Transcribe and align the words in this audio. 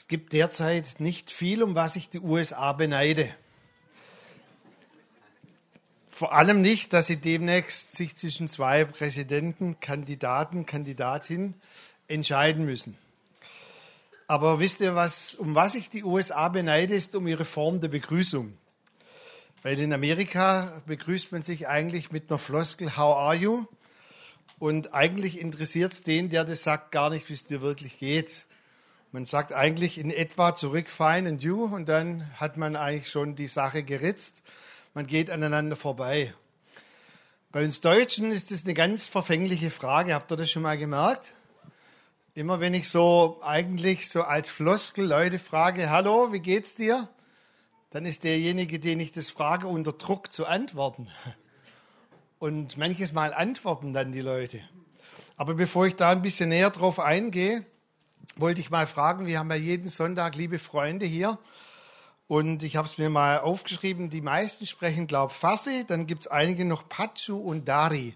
Es 0.00 0.08
gibt 0.08 0.32
derzeit 0.32 0.94
nicht 0.98 1.30
viel, 1.30 1.62
um 1.62 1.74
was 1.74 1.94
ich 1.94 2.08
die 2.08 2.20
USA 2.20 2.72
beneide. 2.72 3.34
Vor 6.08 6.32
allem 6.32 6.62
nicht, 6.62 6.94
dass 6.94 7.06
sie 7.08 7.18
demnächst 7.18 7.96
sich 7.96 8.16
zwischen 8.16 8.48
zwei 8.48 8.86
Präsidenten, 8.86 9.78
Kandidaten, 9.78 10.64
Kandidatin 10.64 11.52
entscheiden 12.08 12.64
müssen. 12.64 12.96
Aber 14.26 14.58
wisst 14.58 14.80
ihr, 14.80 14.94
was, 14.94 15.34
um 15.34 15.54
was 15.54 15.74
ich 15.74 15.90
die 15.90 16.02
USA 16.02 16.48
beneide, 16.48 16.94
ist 16.94 17.14
um 17.14 17.26
ihre 17.26 17.44
Form 17.44 17.82
der 17.82 17.88
Begrüßung. 17.88 18.56
Weil 19.62 19.78
in 19.78 19.92
Amerika 19.92 20.80
begrüßt 20.86 21.30
man 21.30 21.42
sich 21.42 21.68
eigentlich 21.68 22.10
mit 22.10 22.30
einer 22.30 22.38
Floskel, 22.38 22.96
how 22.96 23.18
are 23.18 23.36
you? 23.36 23.66
Und 24.58 24.94
eigentlich 24.94 25.38
interessiert 25.38 25.92
es 25.92 26.02
den, 26.02 26.30
der 26.30 26.46
das 26.46 26.62
sagt, 26.62 26.90
gar 26.90 27.10
nicht, 27.10 27.28
wie 27.28 27.34
es 27.34 27.44
dir 27.44 27.60
wirklich 27.60 27.98
geht. 27.98 28.46
Man 29.12 29.24
sagt 29.24 29.52
eigentlich 29.52 29.98
in 29.98 30.12
etwa 30.12 30.54
zurück, 30.54 30.88
fine 30.88 31.28
and 31.28 31.42
you, 31.42 31.64
und 31.64 31.88
dann 31.88 32.30
hat 32.38 32.56
man 32.56 32.76
eigentlich 32.76 33.10
schon 33.10 33.34
die 33.34 33.48
Sache 33.48 33.82
geritzt. 33.82 34.44
Man 34.94 35.08
geht 35.08 35.30
aneinander 35.30 35.74
vorbei. 35.74 36.32
Bei 37.50 37.64
uns 37.64 37.80
Deutschen 37.80 38.30
ist 38.30 38.52
das 38.52 38.62
eine 38.64 38.74
ganz 38.74 39.08
verfängliche 39.08 39.72
Frage. 39.72 40.14
Habt 40.14 40.30
ihr 40.30 40.36
das 40.36 40.48
schon 40.48 40.62
mal 40.62 40.78
gemerkt? 40.78 41.32
Immer 42.34 42.60
wenn 42.60 42.72
ich 42.72 42.88
so 42.88 43.40
eigentlich 43.42 44.08
so 44.08 44.22
als 44.22 44.48
Floskel 44.48 45.06
Leute 45.06 45.40
frage, 45.40 45.90
hallo, 45.90 46.32
wie 46.32 46.38
geht's 46.38 46.76
dir? 46.76 47.08
Dann 47.90 48.06
ist 48.06 48.22
derjenige, 48.22 48.78
den 48.78 49.00
ich 49.00 49.10
das 49.10 49.28
frage, 49.28 49.66
unter 49.66 49.92
Druck 49.92 50.32
zu 50.32 50.46
antworten. 50.46 51.08
Und 52.38 52.78
manches 52.78 53.12
Mal 53.12 53.34
antworten 53.34 53.92
dann 53.92 54.12
die 54.12 54.20
Leute. 54.20 54.60
Aber 55.36 55.54
bevor 55.54 55.88
ich 55.88 55.96
da 55.96 56.10
ein 56.10 56.22
bisschen 56.22 56.50
näher 56.50 56.70
drauf 56.70 57.00
eingehe, 57.00 57.66
wollte 58.36 58.60
ich 58.60 58.70
mal 58.70 58.86
fragen, 58.86 59.26
wir 59.26 59.38
haben 59.38 59.50
ja 59.50 59.56
jeden 59.56 59.88
Sonntag 59.88 60.36
liebe 60.36 60.58
Freunde 60.58 61.06
hier. 61.06 61.38
Und 62.26 62.62
ich 62.62 62.76
habe 62.76 62.86
es 62.86 62.96
mir 62.96 63.10
mal 63.10 63.40
aufgeschrieben, 63.40 64.08
die 64.08 64.20
meisten 64.20 64.64
sprechen, 64.64 65.08
glaube 65.08 65.32
ich, 65.32 65.38
Farsi, 65.38 65.84
dann 65.86 66.06
gibt 66.06 66.26
es 66.26 66.30
einige 66.30 66.64
noch 66.64 66.88
Pachu 66.88 67.36
und 67.36 67.66
Dari. 67.66 68.14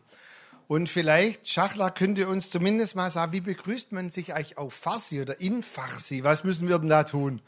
Und 0.69 0.89
vielleicht, 0.89 1.49
Schachla, 1.49 1.91
könnte 1.91 2.29
uns 2.29 2.51
zumindest 2.51 2.95
mal 2.95 3.11
sagen, 3.11 3.33
wie 3.33 3.41
begrüßt 3.41 3.93
man 3.93 4.11
sich 4.11 4.33
eigentlich 4.33 4.57
auf 4.57 4.73
Farsi 4.73 5.21
oder 5.21 5.41
in 5.41 5.63
Farsi? 5.63 6.25
Was 6.25 6.45
müssen 6.45 6.69
wir 6.69 6.79
denn 6.79 6.89
da 6.89 7.05
tun? 7.05 7.43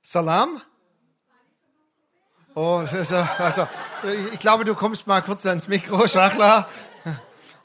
Salam? 0.00 0.60
Oh, 2.54 2.84
also, 2.90 3.16
also, 3.38 3.68
ich 4.32 4.38
glaube, 4.40 4.64
du 4.64 4.74
kommst 4.74 5.06
mal 5.06 5.22
kurz 5.22 5.46
ans 5.46 5.68
Mikro, 5.68 6.08
Schachla. 6.08 6.68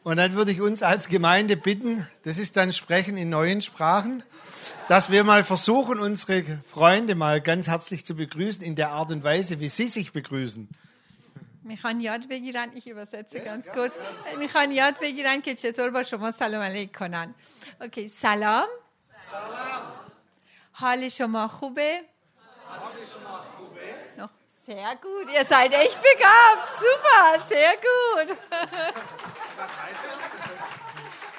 Und 0.07 0.17
dann 0.17 0.35
würde 0.35 0.51
ich 0.51 0.61
uns 0.61 0.83
als 0.83 1.09
Gemeinde 1.09 1.57
bitten, 1.57 2.07
das 2.25 2.39
ist 2.39 2.57
dann 2.57 2.73
Sprechen 2.73 3.17
in 3.17 3.31
neuen 3.31 3.63
Sprachen, 3.63 4.23
dass 4.89 5.11
wir 5.11 5.25
mal 5.25 5.45
versuchen, 5.45 5.99
unsere 5.99 6.45
Freunde 6.71 7.15
mal 7.15 7.41
ganz 7.41 7.69
herzlich 7.69 8.05
zu 8.05 8.15
begrüßen 8.15 8.63
in 8.63 8.75
der 8.75 8.91
Art 8.91 9.13
und 9.13 9.23
Weise, 9.25 9.61
wie 9.61 9.69
sie 9.69 9.89
sich 9.89 10.13
begrüßen. 10.13 10.69
میخوان 11.65 12.01
یاد 12.01 12.27
بگیرن 12.29 12.73
ich 12.75 12.87
übersetze 12.89 13.39
ganz 13.39 13.71
kurz 13.71 13.93
میخوان 14.39 14.73
یاد 14.73 15.01
بگیرن 15.01 15.41
که 15.41 15.55
چطور 15.55 15.91
با 15.91 16.03
شما 16.03 16.33
سلام 16.33 16.63
علیک 16.63 16.99
کنن 16.99 17.35
اوکی 17.81 18.09
سلام 18.09 18.69
سلام 19.31 19.83
حال 20.73 21.09
شما 21.09 21.49
خوبه 21.49 22.01
حال 22.67 22.93
شما 23.15 23.37
خوبه 23.56 23.56
noch 23.56 23.56
sehr 24.68 24.96
gut 24.98 25.30
ihr 25.34 25.46
seid 25.46 25.74
echt 25.74 26.02
begabt. 26.02 26.68
Super 26.78 27.42
sehr 27.48 27.72
gut. 27.78 28.38
Was 28.50 29.72
heißt 29.82 30.04
das 30.04 30.67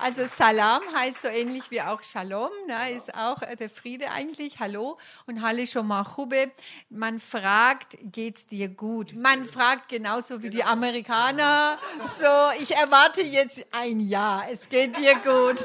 also 0.01 0.27
Salam 0.37 0.83
heißt 0.95 1.23
so 1.23 1.29
ähnlich 1.29 1.71
wie 1.71 1.83
auch 1.83 2.03
Shalom, 2.03 2.51
ne, 2.67 2.93
ist 2.93 3.15
auch 3.15 3.41
der 3.41 3.71
Friede 3.71 4.11
eigentlich, 4.11 4.61
Hallo. 4.61 4.99
Und 5.27 5.43
Halle 5.43 5.67
Shomachube, 5.67 6.51
man 6.91 7.21
fragt, 7.21 7.99
geht's 8.03 8.47
dir 8.47 8.69
gut? 8.69 9.15
Man 9.15 9.45
fragt 9.47 9.89
genauso 9.89 10.43
wie 10.43 10.51
die 10.51 10.65
Amerikaner, 10.65 11.79
so, 12.19 12.63
ich 12.63 12.75
erwarte 12.77 13.23
jetzt 13.23 13.59
ein 13.73 14.01
Ja, 14.01 14.43
es 14.51 14.69
geht 14.69 14.97
dir 14.97 15.15
gut. 15.17 15.65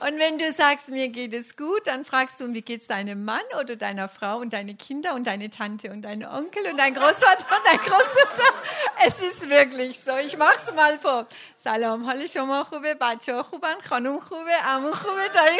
Und 0.00 0.18
wenn 0.18 0.38
du 0.38 0.52
sagst, 0.52 0.88
mir 0.88 1.08
geht 1.08 1.34
es 1.34 1.56
gut, 1.56 1.86
dann 1.86 2.04
fragst 2.04 2.40
du, 2.40 2.52
wie 2.54 2.62
geht's 2.62 2.86
deinem 2.86 3.24
Mann 3.24 3.42
oder 3.60 3.76
deiner 3.76 4.08
Frau 4.08 4.38
und 4.38 4.52
deine 4.52 4.74
Kinder 4.74 5.14
und 5.14 5.26
deine 5.26 5.50
Tante 5.50 5.90
und 5.90 6.02
dein 6.02 6.24
Onkel 6.24 6.66
und 6.70 6.76
dein 6.78 6.94
Großvater 6.94 7.46
und 7.50 7.66
dein 7.66 7.78
Großmutter. 7.78 8.57
Es 9.05 9.19
ist 9.19 9.49
wirklich 9.49 9.99
so, 10.05 10.17
ich 10.17 10.37
mach's 10.37 10.71
mal 10.73 10.99
vor. 10.99 11.27
Salam, 11.63 12.07
Halle 12.07 12.27
Shomachube, 12.27 12.95
Bacho 12.95 13.43
خوبن 13.43 13.81
خانم 13.89 14.19
خوبه 14.19 14.55
عمو 14.55 14.91
خوبه 14.91 15.27
دایی 15.27 15.59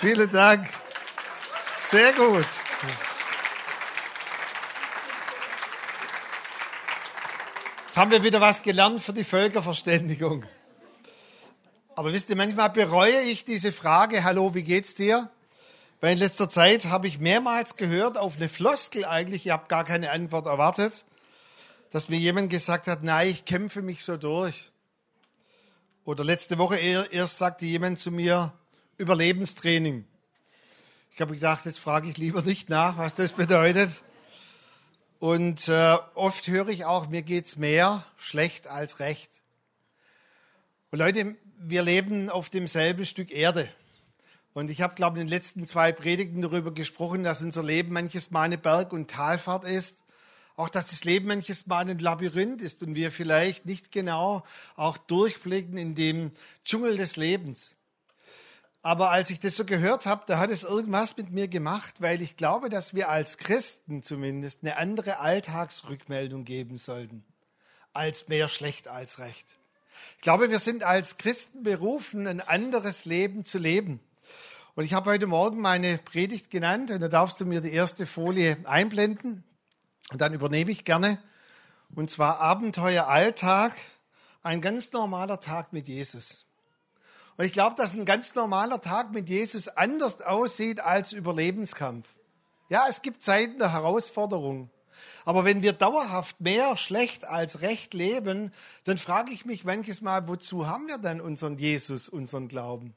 Vielen 0.00 0.30
Dank. 0.30 0.66
Sehr 1.80 2.12
gut. 2.12 2.46
Jetzt 7.86 7.96
haben 7.96 8.10
wir 8.10 8.22
wieder 8.22 8.40
was 8.40 8.62
gelernt 8.62 9.02
für 9.02 9.12
die 9.12 9.24
Völkerverständigung. 9.24 10.44
Aber 11.96 12.12
wisst 12.12 12.30
ihr, 12.30 12.36
manchmal 12.36 12.70
bereue 12.70 13.20
ich 13.22 13.44
diese 13.44 13.72
Frage, 13.72 14.22
hallo, 14.22 14.54
wie 14.54 14.62
geht's 14.62 14.94
dir? 14.94 15.30
Weil 16.03 16.15
in 16.15 16.17
letzter 16.17 16.49
Zeit 16.49 16.83
habe 16.87 17.07
ich 17.07 17.19
mehrmals 17.19 17.77
gehört, 17.77 18.17
auf 18.17 18.35
eine 18.35 18.49
Floskel 18.49 19.05
eigentlich, 19.05 19.45
ich 19.45 19.53
habe 19.53 19.69
gar 19.69 19.85
keine 19.85 20.11
Antwort 20.11 20.47
erwartet, 20.47 21.05
dass 21.91 22.09
mir 22.09 22.19
jemand 22.19 22.49
gesagt 22.49 22.87
hat, 22.87 23.03
nein, 23.03 23.29
ich 23.29 23.45
kämpfe 23.45 23.81
mich 23.81 24.03
so 24.03 24.17
durch. 24.17 24.69
Oder 26.03 26.25
letzte 26.25 26.57
Woche 26.57 26.77
erst 26.77 27.37
sagte 27.37 27.65
jemand 27.65 27.99
zu 27.99 28.11
mir, 28.11 28.51
Überlebenstraining. 28.97 30.05
Ich 31.13 31.21
habe 31.21 31.35
gedacht, 31.35 31.65
jetzt 31.65 31.79
frage 31.79 32.09
ich 32.09 32.17
lieber 32.17 32.41
nicht 32.41 32.67
nach, 32.67 32.97
was 32.97 33.15
das 33.15 33.31
bedeutet. 33.31 34.01
Und 35.19 35.69
äh, 35.69 35.97
oft 36.15 36.49
höre 36.49 36.67
ich 36.67 36.83
auch, 36.83 37.07
mir 37.07 37.21
geht's 37.21 37.55
mehr 37.55 38.03
schlecht 38.17 38.67
als 38.67 38.99
recht. 38.99 39.41
Und 40.91 40.99
Leute, 40.99 41.37
wir 41.59 41.81
leben 41.81 42.29
auf 42.29 42.49
demselben 42.49 43.05
Stück 43.05 43.31
Erde. 43.31 43.69
Und 44.53 44.69
ich 44.69 44.81
habe, 44.81 44.93
glaube 44.93 45.17
ich, 45.17 45.21
in 45.21 45.27
den 45.27 45.33
letzten 45.33 45.65
zwei 45.65 45.91
Predigten 45.91 46.41
darüber 46.41 46.71
gesprochen, 46.71 47.23
dass 47.23 47.41
unser 47.41 47.63
Leben 47.63 47.93
manches 47.93 48.29
Mal 48.29 48.43
eine 48.43 48.57
Berg- 48.57 48.93
und 48.93 49.09
Talfahrt 49.09 49.65
ist. 49.65 50.03
Auch 50.55 50.69
dass 50.69 50.87
das 50.87 51.03
Leben 51.03 51.27
manches 51.27 51.65
Mal 51.65 51.89
ein 51.89 51.97
Labyrinth 51.97 52.61
ist 52.61 52.83
und 52.83 52.93
wir 52.93 53.11
vielleicht 53.11 53.65
nicht 53.65 53.91
genau 53.91 54.43
auch 54.75 54.97
durchblicken 54.97 55.77
in 55.77 55.95
dem 55.95 56.31
Dschungel 56.63 56.97
des 56.97 57.15
Lebens. 57.15 57.75
Aber 58.83 59.09
als 59.09 59.31
ich 59.31 59.39
das 59.39 59.55
so 59.55 59.65
gehört 59.65 60.05
habe, 60.05 60.23
da 60.27 60.37
hat 60.37 60.51
es 60.51 60.63
irgendwas 60.63 61.17
mit 61.17 61.31
mir 61.31 61.47
gemacht, 61.47 62.01
weil 62.01 62.21
ich 62.21 62.35
glaube, 62.35 62.69
dass 62.69 62.93
wir 62.93 63.09
als 63.09 63.37
Christen 63.37 64.03
zumindest 64.03 64.59
eine 64.61 64.75
andere 64.77 65.19
Alltagsrückmeldung 65.19 66.43
geben 66.43 66.77
sollten, 66.77 67.23
als 67.93 68.27
mehr 68.27 68.49
schlecht 68.49 68.89
als 68.89 69.19
recht. 69.19 69.55
Ich 70.17 70.21
glaube, 70.21 70.51
wir 70.51 70.59
sind 70.59 70.83
als 70.83 71.17
Christen 71.17 71.63
berufen, 71.63 72.27
ein 72.27 72.41
anderes 72.41 73.05
Leben 73.05 73.45
zu 73.45 73.57
leben. 73.57 74.01
Und 74.75 74.85
ich 74.85 74.93
habe 74.95 75.11
heute 75.11 75.27
Morgen 75.27 75.61
meine 75.61 75.99
Predigt 75.99 76.49
genannt 76.49 76.89
und 76.89 76.99
da 76.99 77.07
darfst 77.07 77.39
du 77.39 77.45
mir 77.45 77.61
die 77.61 77.71
erste 77.71 78.07
Folie 78.07 78.57
einblenden. 78.63 79.43
Und 80.11 80.19
dann 80.19 80.33
übernehme 80.33 80.71
ich 80.71 80.83
gerne. 80.83 81.19
Und 81.93 82.09
zwar 82.09 82.39
Abenteuer 82.39 83.07
Alltag, 83.07 83.73
ein 84.41 84.61
ganz 84.61 84.91
normaler 84.91 85.39
Tag 85.39 85.73
mit 85.73 85.87
Jesus. 85.87 86.47
Und 87.37 87.45
ich 87.45 87.53
glaube, 87.53 87.75
dass 87.75 87.93
ein 87.93 88.05
ganz 88.05 88.33
normaler 88.33 88.81
Tag 88.81 89.11
mit 89.11 89.29
Jesus 89.29 89.67
anders 89.67 90.21
aussieht 90.21 90.79
als 90.79 91.13
Überlebenskampf. 91.13 92.07
Ja, 92.67 92.87
es 92.89 93.03
gibt 93.03 93.21
Zeiten 93.21 93.59
der 93.59 93.73
Herausforderung. 93.73 94.71
Aber 95.23 95.45
wenn 95.45 95.61
wir 95.61 95.73
dauerhaft 95.73 96.41
mehr 96.41 96.77
schlecht 96.77 97.25
als 97.25 97.61
recht 97.61 97.93
leben, 97.93 98.51
dann 98.85 98.97
frage 98.97 99.33
ich 99.33 99.45
mich 99.45 99.65
manches 99.65 100.01
Mal, 100.01 100.27
wozu 100.27 100.65
haben 100.65 100.87
wir 100.87 100.97
dann 100.97 101.21
unseren 101.21 101.59
Jesus, 101.59 102.09
unseren 102.09 102.47
Glauben? 102.47 102.95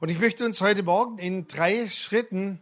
Und 0.00 0.10
ich 0.10 0.18
möchte 0.18 0.44
uns 0.44 0.60
heute 0.60 0.82
Morgen 0.82 1.18
in 1.18 1.48
drei 1.48 1.88
Schritten 1.88 2.60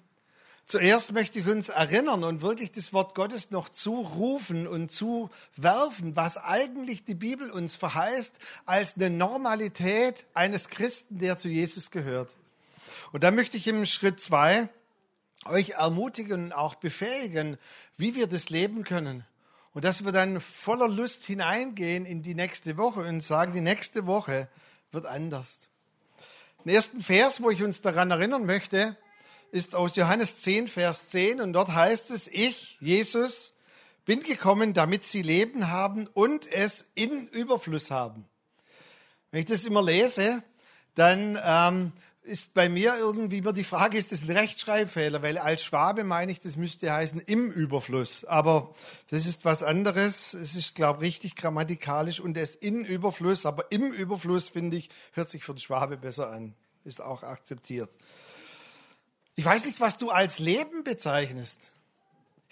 Zuerst 0.67 1.13
möchte 1.13 1.39
ich 1.39 1.47
uns 1.47 1.69
erinnern 1.69 2.25
und 2.25 2.41
wirklich 2.41 2.73
das 2.73 2.95
Wort 2.95 3.15
Gottes 3.15 3.51
noch 3.51 3.69
zurufen 3.69 4.67
und 4.67 4.91
zuwerfen, 4.91 6.17
was 6.17 6.39
eigentlich 6.39 7.05
die 7.05 7.15
Bibel 7.15 7.51
uns 7.51 7.77
verheißt 7.77 8.39
als 8.65 8.97
eine 8.97 9.11
Normalität 9.11 10.25
eines 10.33 10.71
Christen, 10.71 11.19
der 11.19 11.37
zu 11.37 11.49
Jesus 11.49 11.91
gehört. 11.91 12.35
Und 13.13 13.25
da 13.25 13.31
möchte 13.31 13.59
ich 13.59 13.67
im 13.67 13.85
Schritt 13.85 14.21
zwei 14.21 14.71
euch 15.45 15.71
ermutigen 15.71 16.45
und 16.45 16.53
auch 16.53 16.77
befähigen, 16.77 17.59
wie 17.99 18.15
wir 18.15 18.27
das 18.27 18.49
leben 18.49 18.85
können. 18.85 19.27
Und 19.75 19.85
dass 19.85 20.03
wir 20.03 20.13
dann 20.13 20.41
voller 20.41 20.89
Lust 20.89 21.25
hineingehen 21.25 22.07
in 22.07 22.23
die 22.23 22.35
nächste 22.35 22.79
Woche 22.79 23.01
und 23.01 23.21
sagen, 23.21 23.53
die 23.53 23.61
nächste 23.61 24.07
Woche 24.07 24.49
wird 24.93 25.05
anders. 25.05 25.69
Den 26.65 26.75
ersten 26.75 27.03
Vers, 27.03 27.43
wo 27.43 27.51
ich 27.51 27.63
uns 27.63 27.83
daran 27.83 28.11
erinnern 28.11 28.47
möchte, 28.47 28.97
ist 29.51 29.75
aus 29.75 29.97
Johannes 29.97 30.39
10, 30.39 30.69
Vers 30.69 31.11
10 31.11 31.43
und 31.43 31.53
dort 31.53 31.75
heißt 31.75 32.11
es, 32.11 32.27
ich, 32.27 32.79
Jesus, 32.81 33.55
bin 34.07 34.21
gekommen, 34.21 34.73
damit 34.73 35.05
sie 35.05 35.21
Leben 35.21 35.71
haben 35.71 36.07
und 36.15 36.51
es 36.51 36.91
in 36.95 37.29
Überfluss 37.29 37.91
haben. 37.91 38.25
Wenn 39.31 39.41
ich 39.41 39.47
das 39.47 39.67
immer 39.67 39.83
lese, 39.83 40.43
dann 40.95 41.39
ähm, 41.45 41.93
ist 42.25 42.55
bei 42.55 42.69
mir 42.69 42.97
irgendwie 42.97 43.39
immer 43.39 43.53
die 43.53 43.65
Frage, 43.65 43.99
ist 43.99 44.11
das 44.11 44.23
ein 44.23 44.31
Rechtschreibfehler? 44.31 45.23
Weil 45.23 45.37
als 45.37 45.63
Schwabe 45.63 46.05
meine 46.05 46.33
ich, 46.33 46.41
das 46.41 46.57
müsste 46.57 46.91
heißen 46.91 47.21
im 47.21 47.51
Überfluss. 47.51 48.25
Aber 48.25 48.75
das 49.11 49.27
ist 49.27 49.45
was 49.45 49.63
anderes. 49.63 50.33
Es 50.33 50.57
ist, 50.57 50.75
glaube 50.75 51.05
ich, 51.05 51.09
richtig 51.09 51.37
grammatikalisch 51.37 52.21
und 52.21 52.37
es 52.39 52.55
in 52.55 52.85
Überfluss. 52.85 53.45
Aber 53.45 53.71
im 53.71 53.93
Überfluss, 53.93 54.49
finde 54.49 54.79
ich, 54.79 54.89
hört 55.13 55.29
sich 55.29 55.45
für 55.45 55.53
den 55.53 55.59
Schwabe 55.59 55.99
besser 55.99 56.31
an. 56.31 56.55
Ist 56.85 57.03
auch 57.03 57.23
akzeptiert. 57.23 57.91
Ich 59.37 59.45
weiß 59.45 59.67
nicht, 59.67 59.81
was 59.81 59.99
du 59.99 60.11
als 60.11 60.39
Leben 60.39 60.83
bezeichnest. 60.83 61.73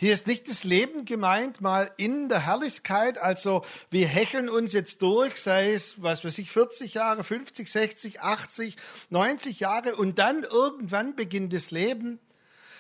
Hier 0.03 0.15
ist 0.15 0.27
nicht 0.27 0.49
das 0.49 0.65
Leben 0.65 1.05
gemeint, 1.05 1.61
mal 1.61 1.93
in 1.97 2.29
der 2.29 2.45
Herrlichkeit, 2.45 3.19
also 3.19 3.65
wir 3.89 4.09
hecheln 4.09 4.49
uns 4.49 4.73
jetzt 4.73 5.01
durch, 5.01 5.37
sei 5.37 5.75
es, 5.75 6.03
was 6.03 6.25
weiß 6.25 6.39
ich, 6.39 6.51
40 6.51 6.95
Jahre, 6.95 7.23
50, 7.23 7.71
60, 7.71 8.21
80, 8.21 8.77
90 9.11 9.61
Jahre 9.61 9.95
und 9.95 10.19
dann 10.19 10.43
irgendwann 10.43 11.15
beginnt 11.15 11.53
das 11.53 11.71
Leben 11.71 12.19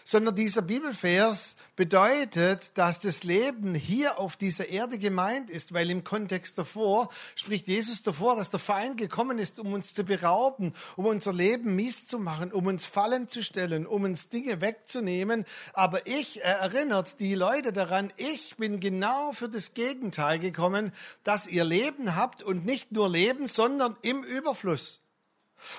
sondern 0.04 0.34
dieser 0.34 0.62
Bibelvers 0.62 1.56
bedeutet, 1.76 2.72
dass 2.76 3.00
das 3.00 3.24
Leben 3.24 3.74
hier 3.74 4.18
auf 4.18 4.36
dieser 4.36 4.68
Erde 4.68 4.98
gemeint 4.98 5.50
ist, 5.50 5.72
weil 5.72 5.90
im 5.90 6.04
Kontext 6.04 6.58
davor 6.58 7.08
spricht 7.34 7.68
Jesus 7.68 8.02
davor, 8.02 8.36
dass 8.36 8.50
der 8.50 8.60
Feind 8.60 8.96
gekommen 8.96 9.38
ist, 9.38 9.58
um 9.58 9.72
uns 9.72 9.94
zu 9.94 10.04
berauben, 10.04 10.72
um 10.96 11.06
unser 11.06 11.32
Leben 11.32 11.76
mies 11.76 12.06
zu 12.06 12.18
machen, 12.18 12.52
um 12.52 12.66
uns 12.66 12.84
Fallen 12.84 13.28
zu 13.28 13.42
stellen, 13.42 13.86
um 13.86 14.04
uns 14.04 14.28
Dinge 14.28 14.60
wegzunehmen. 14.60 15.44
Aber 15.72 16.06
ich 16.06 16.42
erinnert 16.42 17.20
die 17.20 17.34
Leute 17.34 17.72
daran, 17.72 18.12
ich 18.16 18.56
bin 18.56 18.80
genau 18.80 19.32
für 19.32 19.48
das 19.48 19.74
Gegenteil 19.74 20.38
gekommen, 20.38 20.92
dass 21.24 21.46
ihr 21.46 21.64
Leben 21.64 22.16
habt 22.16 22.42
und 22.42 22.64
nicht 22.64 22.92
nur 22.92 23.10
Leben, 23.10 23.46
sondern 23.46 23.96
im 24.02 24.22
Überfluss. 24.22 25.01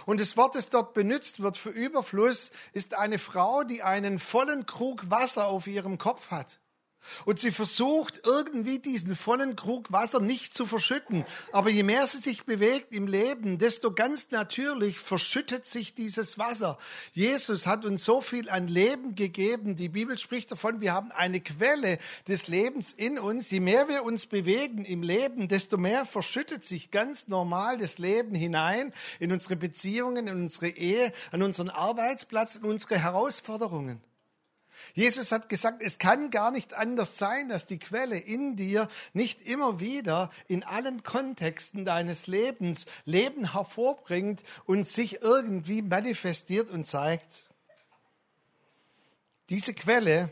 Und 0.05 0.19
das 0.19 0.37
Wort, 0.37 0.55
das 0.55 0.69
dort 0.69 0.93
benutzt 0.93 1.41
wird 1.41 1.57
für 1.57 1.69
Überfluss, 1.69 2.51
ist 2.73 2.93
eine 2.93 3.19
Frau, 3.19 3.63
die 3.63 3.83
einen 3.83 4.19
vollen 4.19 4.65
Krug 4.65 5.09
Wasser 5.09 5.47
auf 5.47 5.67
ihrem 5.67 5.97
Kopf 5.97 6.31
hat. 6.31 6.59
Und 7.25 7.39
sie 7.39 7.51
versucht 7.51 8.21
irgendwie 8.25 8.79
diesen 8.79 9.15
vollen 9.15 9.55
Krug 9.55 9.91
Wasser 9.91 10.19
nicht 10.19 10.53
zu 10.53 10.65
verschütten. 10.65 11.25
Aber 11.51 11.69
je 11.69 11.83
mehr 11.83 12.07
sie 12.07 12.17
sich 12.17 12.45
bewegt 12.45 12.93
im 12.93 13.07
Leben, 13.07 13.57
desto 13.57 13.91
ganz 13.91 14.31
natürlich 14.31 14.99
verschüttet 14.99 15.65
sich 15.65 15.93
dieses 15.93 16.37
Wasser. 16.37 16.77
Jesus 17.11 17.67
hat 17.67 17.85
uns 17.85 18.03
so 18.03 18.21
viel 18.21 18.49
an 18.49 18.67
Leben 18.67 19.15
gegeben. 19.15 19.75
Die 19.75 19.89
Bibel 19.89 20.17
spricht 20.17 20.51
davon, 20.51 20.81
wir 20.81 20.93
haben 20.93 21.11
eine 21.11 21.41
Quelle 21.41 21.99
des 22.27 22.47
Lebens 22.47 22.93
in 22.93 23.19
uns. 23.19 23.51
Je 23.51 23.59
mehr 23.59 23.87
wir 23.87 24.03
uns 24.03 24.25
bewegen 24.25 24.85
im 24.85 25.03
Leben, 25.03 25.47
desto 25.47 25.77
mehr 25.77 26.05
verschüttet 26.05 26.65
sich 26.65 26.91
ganz 26.91 27.27
normal 27.27 27.77
das 27.77 27.97
Leben 27.97 28.35
hinein 28.35 28.93
in 29.19 29.31
unsere 29.31 29.55
Beziehungen, 29.55 30.27
in 30.27 30.43
unsere 30.43 30.69
Ehe, 30.69 31.11
an 31.31 31.43
unseren 31.43 31.69
Arbeitsplatz, 31.69 32.55
in 32.55 32.65
unsere 32.65 32.99
Herausforderungen. 32.99 34.01
Jesus 34.93 35.31
hat 35.31 35.49
gesagt, 35.49 35.81
es 35.81 35.97
kann 35.97 36.29
gar 36.29 36.51
nicht 36.51 36.75
anders 36.75 37.17
sein, 37.17 37.49
dass 37.49 37.65
die 37.65 37.79
Quelle 37.79 38.17
in 38.17 38.55
dir 38.55 38.87
nicht 39.13 39.41
immer 39.41 39.79
wieder 39.79 40.29
in 40.47 40.63
allen 40.63 41.01
Kontexten 41.01 41.83
deines 41.83 42.27
Lebens 42.27 42.85
Leben 43.03 43.53
hervorbringt 43.53 44.43
und 44.65 44.85
sich 44.85 45.21
irgendwie 45.23 45.81
manifestiert 45.81 46.69
und 46.69 46.85
zeigt. 46.85 47.49
Diese 49.49 49.73
Quelle, 49.73 50.29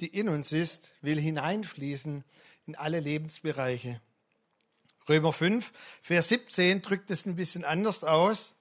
die 0.00 0.06
in 0.06 0.28
uns 0.28 0.52
ist, 0.52 0.92
will 1.02 1.18
hineinfließen 1.20 2.24
in 2.68 2.74
alle 2.76 3.00
Lebensbereiche. 3.00 4.00
Römer 5.08 5.32
5, 5.32 5.72
Vers 6.02 6.28
17 6.28 6.82
drückt 6.82 7.10
es 7.10 7.26
ein 7.26 7.34
bisschen 7.34 7.64
anders 7.64 8.04
aus. 8.04 8.54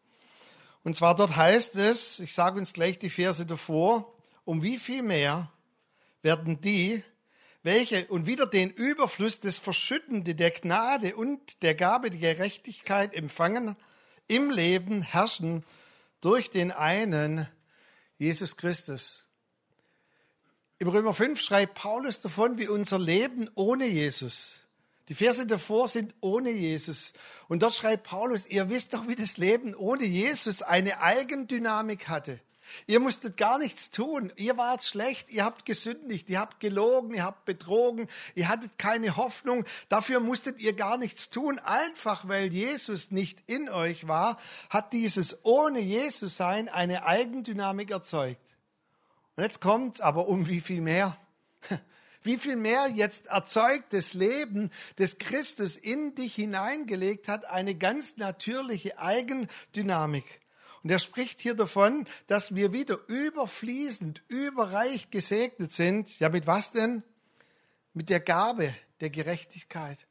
Und 0.83 0.95
zwar 0.95 1.15
dort 1.15 1.35
heißt 1.35 1.75
es, 1.75 2.19
ich 2.19 2.33
sage 2.33 2.57
uns 2.57 2.73
gleich 2.73 2.97
die 2.97 3.09
Verse 3.09 3.45
davor, 3.45 4.13
um 4.47 4.63
wie 4.63 4.77
viel 4.77 5.03
mehr 5.03 5.51
werden 6.21 6.61
die, 6.61 7.03
welche 7.63 8.07
und 8.07 8.27
wieder 8.27 8.45
den 8.45 8.69
Überfluss 8.69 9.41
des 9.41 9.59
Verschüttende 9.59 10.35
der 10.35 10.51
Gnade 10.51 11.17
und 11.17 11.61
der 11.63 11.75
Gabe 11.75 12.09
der 12.09 12.35
Gerechtigkeit 12.35 13.13
empfangen, 13.13 13.75
im 14.29 14.49
Leben 14.49 15.01
herrschen 15.01 15.65
durch 16.21 16.49
den 16.49 16.71
einen 16.71 17.45
Jesus 18.17 18.55
Christus. 18.55 19.25
Im 20.79 20.87
Römer 20.87 21.13
5 21.13 21.41
schreibt 21.41 21.75
Paulus 21.75 22.21
davon, 22.21 22.57
wie 22.57 22.69
unser 22.69 22.99
Leben 22.99 23.49
ohne 23.53 23.85
Jesus. 23.85 24.61
Die 25.09 25.15
Verse 25.15 25.45
davor 25.45 25.89
sind 25.89 26.15
ohne 26.21 26.51
Jesus. 26.51 27.11
Und 27.49 27.63
dort 27.63 27.73
schreibt 27.73 28.03
Paulus, 28.03 28.47
ihr 28.47 28.69
wisst 28.69 28.93
doch, 28.93 29.09
wie 29.09 29.15
das 29.15 29.35
Leben 29.35 29.75
ohne 29.75 30.05
Jesus 30.05 30.61
eine 30.61 31.01
Eigendynamik 31.01 32.07
hatte. 32.07 32.39
Ihr 32.85 32.99
musstet 32.99 33.37
gar 33.37 33.57
nichts 33.59 33.91
tun. 33.91 34.31
Ihr 34.35 34.57
wart 34.57 34.83
schlecht, 34.83 35.29
ihr 35.29 35.43
habt 35.43 35.65
gesündigt, 35.65 36.29
ihr 36.29 36.39
habt 36.39 36.59
gelogen, 36.59 37.13
ihr 37.13 37.23
habt 37.23 37.45
betrogen, 37.45 38.07
ihr 38.35 38.47
hattet 38.47 38.77
keine 38.77 39.17
Hoffnung. 39.17 39.65
Dafür 39.89 40.19
musstet 40.19 40.59
ihr 40.59 40.73
gar 40.73 40.97
nichts 40.97 41.29
tun. 41.29 41.59
Einfach 41.59 42.27
weil 42.27 42.53
Jesus 42.53 43.11
nicht 43.11 43.39
in 43.47 43.69
euch 43.69 44.07
war, 44.07 44.37
hat 44.69 44.93
dieses 44.93 45.45
ohne 45.45 45.79
Jesus 45.79 46.37
sein 46.37 46.69
eine 46.69 47.05
Eigendynamik 47.05 47.91
erzeugt. 47.91 48.57
Und 49.35 49.43
jetzt 49.43 49.61
kommt 49.61 50.01
aber 50.01 50.27
um 50.27 50.47
wie 50.47 50.61
viel 50.61 50.81
mehr? 50.81 51.15
Wie 52.23 52.37
viel 52.37 52.57
mehr 52.57 52.89
jetzt 52.89 53.27
erzeugt 53.27 53.93
das 53.93 54.13
Leben, 54.13 54.69
das 54.97 55.17
Christus 55.17 55.77
in 55.77 56.13
dich 56.13 56.35
hineingelegt 56.35 57.29
hat, 57.29 57.45
eine 57.45 57.73
ganz 57.75 58.17
natürliche 58.17 58.99
Eigendynamik. 58.99 60.41
Und 60.87 60.91
er 60.91 60.99
spricht 60.99 61.41
hier 61.41 61.53
davon, 61.53 62.07
dass 62.27 62.55
wir 62.55 62.71
wieder 62.71 62.97
überfließend, 63.07 64.21
überreich 64.29 65.11
gesegnet 65.11 65.73
sind. 65.73 66.17
Ja, 66.21 66.29
mit 66.29 66.47
was 66.47 66.71
denn? 66.71 67.03
Mit 67.93 68.07
der 68.07 68.21
Gabe 68.21 68.73
der 69.01 69.09
Gerechtigkeit. 69.09 70.07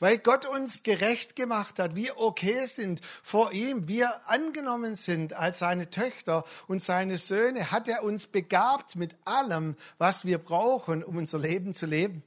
Weil 0.00 0.18
Gott 0.18 0.44
uns 0.44 0.82
gerecht 0.82 1.34
gemacht 1.34 1.78
hat, 1.78 1.94
wir 1.94 2.18
okay 2.18 2.66
sind 2.66 3.00
vor 3.22 3.52
ihm, 3.52 3.88
wir 3.88 4.20
angenommen 4.28 4.96
sind 4.96 5.32
als 5.32 5.60
seine 5.60 5.88
Töchter 5.88 6.44
und 6.66 6.82
seine 6.82 7.16
Söhne, 7.16 7.70
hat 7.70 7.88
er 7.88 8.02
uns 8.02 8.26
begabt 8.26 8.96
mit 8.96 9.14
allem, 9.24 9.76
was 9.96 10.26
wir 10.26 10.36
brauchen, 10.36 11.02
um 11.02 11.16
unser 11.16 11.38
Leben 11.38 11.72
zu 11.72 11.86
leben. 11.86 12.22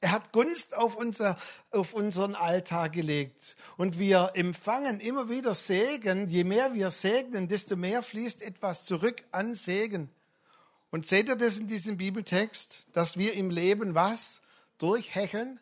Er 0.00 0.12
hat 0.12 0.32
Gunst 0.32 0.76
auf, 0.76 0.94
unser, 0.94 1.38
auf 1.70 1.94
unseren 1.94 2.34
Alltag 2.34 2.92
gelegt. 2.92 3.56
Und 3.76 3.98
wir 3.98 4.32
empfangen 4.34 5.00
immer 5.00 5.30
wieder 5.30 5.54
Segen. 5.54 6.28
Je 6.28 6.44
mehr 6.44 6.74
wir 6.74 6.90
segnen, 6.90 7.48
desto 7.48 7.76
mehr 7.76 8.02
fließt 8.02 8.42
etwas 8.42 8.84
zurück 8.84 9.22
an 9.30 9.54
Segen. 9.54 10.10
Und 10.90 11.06
seht 11.06 11.28
ihr 11.28 11.36
das 11.36 11.58
in 11.58 11.66
diesem 11.66 11.96
Bibeltext, 11.96 12.86
dass 12.92 13.16
wir 13.16 13.34
im 13.34 13.50
Leben 13.50 13.94
was? 13.94 14.40
Durchhecheln? 14.78 15.60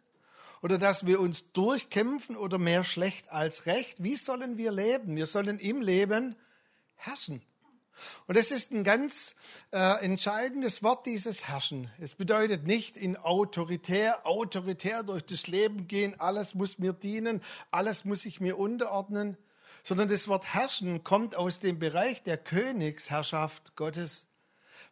Oder 0.63 0.79
dass 0.79 1.07
wir 1.07 1.21
uns 1.21 1.53
durchkämpfen 1.53 2.37
oder 2.37 2.59
mehr 2.59 2.85
schlecht 2.85 3.31
als 3.31 3.67
recht? 3.67 4.03
Wie 4.03 4.17
sollen 4.17 4.57
wir 4.57 4.73
leben? 4.73 5.15
Wir 5.15 5.27
sollen 5.27 5.59
im 5.59 5.81
Leben 5.83 6.37
herrschen. 6.97 7.43
Und 8.27 8.37
es 8.37 8.51
ist 8.51 8.73
ein 8.73 8.85
ganz 8.85 9.37
äh, 9.73 10.05
entscheidendes 10.05 10.83
Wort, 10.83 11.07
dieses 11.07 11.49
Herrschen. 11.49 11.91
Es 11.99 12.15
bedeutet 12.15 12.67
nicht 12.67 12.97
in 12.97 13.17
autoritär, 13.17 14.27
autoritär 14.27 15.03
durch 15.03 15.25
das 15.25 15.47
Leben 15.47 15.87
gehen, 15.87 16.19
alles 16.19 16.55
muss 16.55 16.79
mir 16.79 16.93
dienen, 16.93 17.41
alles 17.71 18.05
muss 18.05 18.25
ich 18.25 18.41
mir 18.41 18.59
unterordnen, 18.59 19.37
sondern 19.83 20.09
das 20.09 20.29
Wort 20.29 20.55
Herrschen 20.55 21.05
kommt 21.05 21.37
aus 21.37 21.61
dem 21.61 21.79
Bereich 21.79 22.23
der 22.23 22.39
Königsherrschaft 22.39 23.77
Gottes. 23.77 24.27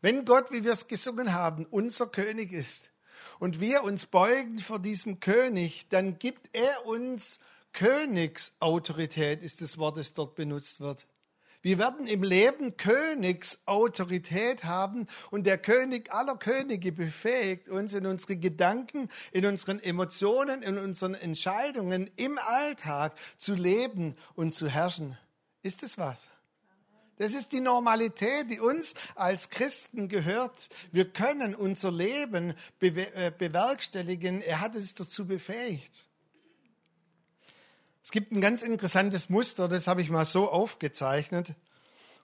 Wenn 0.00 0.25
Gott, 0.25 0.50
wie 0.50 0.64
wir 0.64 0.73
es 0.73 0.88
gesungen 0.88 1.32
haben, 1.32 1.66
unser 1.66 2.06
König 2.06 2.52
ist 2.52 2.90
und 3.38 3.61
wir 3.61 3.85
uns 3.85 4.06
beugen 4.06 4.59
vor 4.59 4.78
diesem 4.78 5.21
König, 5.21 5.88
dann 5.88 6.18
gibt 6.18 6.50
er 6.52 6.87
uns 6.87 7.40
Königsautorität, 7.73 9.42
ist 9.42 9.62
das 9.62 9.78
Wort, 9.78 9.97
das 9.97 10.12
dort 10.12 10.35
benutzt 10.35 10.80
wird. 10.80 11.06
Wir 11.62 11.78
werden 11.78 12.07
im 12.09 12.25
Leben 12.25 12.76
Königsautorität 12.76 14.64
haben 14.64 15.07
und 15.31 15.47
der 15.47 15.59
König 15.59 16.12
aller 16.12 16.37
Könige 16.37 16.90
befähigt 16.90 17.69
uns 17.69 17.95
in 17.95 18.04
unsere 18.04 18.37
Gedanken, 18.37 19.09
in 19.31 19.47
unseren 19.47 19.81
Emotionen, 19.81 20.62
in 20.62 20.76
unseren 20.76 21.14
Entscheidungen 21.14 22.11
im 22.16 22.37
Alltag 22.38 23.16
zu 23.37 23.54
leben 23.54 24.16
und 24.35 24.54
zu 24.54 24.69
herrschen. 24.69 25.16
Ist 25.62 25.85
es 25.85 25.97
was? 25.99 26.26
Das 27.19 27.35
ist 27.35 27.52
die 27.52 27.61
Normalität, 27.61 28.50
die 28.50 28.59
uns 28.59 28.95
als 29.14 29.49
Christen 29.49 30.09
gehört. 30.09 30.69
Wir 30.90 31.09
können 31.09 31.54
unser 31.54 31.92
Leben 31.92 32.54
äh, 32.81 33.31
bewerkstelligen. 33.31 34.42
Er 34.42 34.61
hat 34.61 34.75
uns 34.75 34.97
dazu 34.97 35.28
befähigt. 35.28 36.09
Es 38.02 38.11
gibt 38.11 38.32
ein 38.32 38.40
ganz 38.40 38.62
interessantes 38.62 39.28
Muster, 39.28 39.68
das 39.68 39.87
habe 39.87 40.02
ich 40.02 40.11
mal 40.11 40.25
so 40.25 40.50
aufgezeichnet, 40.50 41.54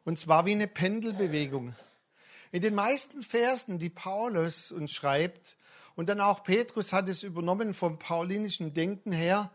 und 0.05 0.19
zwar 0.19 0.45
wie 0.45 0.53
eine 0.53 0.67
Pendelbewegung. 0.67 1.75
In 2.51 2.63
den 2.63 2.75
meisten 2.75 3.23
Versen, 3.23 3.79
die 3.79 3.91
Paulus 3.91 4.73
uns 4.73 4.93
schreibt, 4.93 5.57
und 5.95 6.09
dann 6.09 6.21
auch 6.21 6.45
Petrus 6.45 6.93
hat 6.93 7.09
es 7.09 7.23
übernommen 7.23 7.75
vom 7.75 7.99
paulinischen 7.99 8.73
Denken 8.73 9.13
her, 9.13 9.51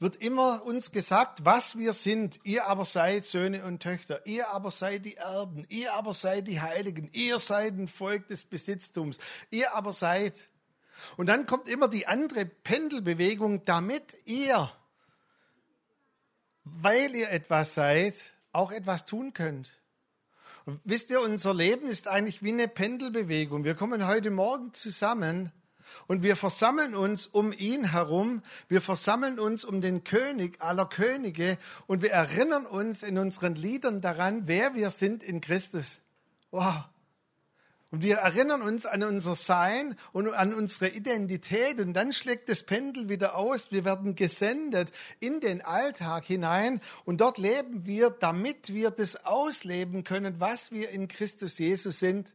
wird 0.00 0.16
immer 0.16 0.64
uns 0.64 0.92
gesagt, 0.92 1.44
was 1.44 1.76
wir 1.76 1.92
sind. 1.92 2.38
Ihr 2.44 2.66
aber 2.66 2.84
seid 2.84 3.24
Söhne 3.24 3.64
und 3.64 3.82
Töchter. 3.82 4.24
Ihr 4.24 4.48
aber 4.50 4.70
seid 4.70 5.04
die 5.04 5.16
Erben. 5.16 5.66
Ihr 5.68 5.94
aber 5.94 6.14
seid 6.14 6.46
die 6.46 6.60
Heiligen. 6.60 7.10
Ihr 7.12 7.40
seid 7.40 7.74
ein 7.74 7.88
Volk 7.88 8.28
des 8.28 8.44
Besitztums. 8.44 9.18
Ihr 9.50 9.74
aber 9.74 9.92
seid. 9.92 10.48
Und 11.16 11.26
dann 11.26 11.46
kommt 11.46 11.68
immer 11.68 11.88
die 11.88 12.06
andere 12.06 12.44
Pendelbewegung, 12.44 13.64
damit 13.64 14.16
ihr, 14.24 14.70
weil 16.80 17.14
ihr 17.14 17.30
etwas 17.30 17.74
seid, 17.74 18.32
auch 18.52 18.72
etwas 18.72 19.04
tun 19.04 19.32
könnt. 19.32 19.72
Und 20.64 20.80
wisst 20.84 21.10
ihr, 21.10 21.20
unser 21.20 21.54
Leben 21.54 21.88
ist 21.88 22.08
eigentlich 22.08 22.42
wie 22.42 22.52
eine 22.52 22.68
Pendelbewegung. 22.68 23.64
Wir 23.64 23.74
kommen 23.74 24.06
heute 24.06 24.30
Morgen 24.30 24.74
zusammen 24.74 25.50
und 26.06 26.22
wir 26.22 26.36
versammeln 26.36 26.94
uns 26.94 27.26
um 27.26 27.52
ihn 27.52 27.92
herum, 27.92 28.42
wir 28.68 28.82
versammeln 28.82 29.38
uns 29.38 29.64
um 29.64 29.80
den 29.80 30.04
König 30.04 30.60
aller 30.60 30.86
Könige 30.86 31.56
und 31.86 32.02
wir 32.02 32.10
erinnern 32.10 32.66
uns 32.66 33.02
in 33.02 33.18
unseren 33.18 33.54
Liedern 33.54 34.00
daran, 34.00 34.42
wer 34.46 34.74
wir 34.74 34.90
sind 34.90 35.22
in 35.22 35.40
Christus. 35.40 36.02
Wow. 36.50 36.84
Und 37.90 38.02
wir 38.02 38.16
erinnern 38.16 38.60
uns 38.60 38.84
an 38.84 39.02
unser 39.02 39.34
Sein 39.34 39.96
und 40.12 40.28
an 40.28 40.52
unsere 40.52 40.90
Identität 40.90 41.80
und 41.80 41.94
dann 41.94 42.12
schlägt 42.12 42.50
das 42.50 42.62
Pendel 42.62 43.08
wieder 43.08 43.34
aus. 43.34 43.72
Wir 43.72 43.86
werden 43.86 44.14
gesendet 44.14 44.92
in 45.20 45.40
den 45.40 45.62
Alltag 45.62 46.26
hinein 46.26 46.82
und 47.06 47.22
dort 47.22 47.38
leben 47.38 47.86
wir, 47.86 48.10
damit 48.10 48.74
wir 48.74 48.90
das 48.90 49.24
ausleben 49.24 50.04
können, 50.04 50.38
was 50.38 50.70
wir 50.70 50.90
in 50.90 51.08
Christus 51.08 51.58
Jesus 51.58 51.98
sind. 51.98 52.34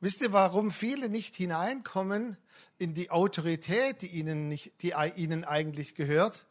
Wisst 0.00 0.20
ihr, 0.20 0.32
warum 0.32 0.70
viele 0.70 1.08
nicht 1.08 1.34
hineinkommen 1.34 2.36
in 2.78 2.94
die 2.94 3.10
Autorität, 3.10 4.02
die 4.02 4.08
ihnen, 4.08 4.48
nicht, 4.48 4.82
die 4.82 4.94
ihnen 5.16 5.44
eigentlich 5.44 5.96
gehört? 5.96 6.46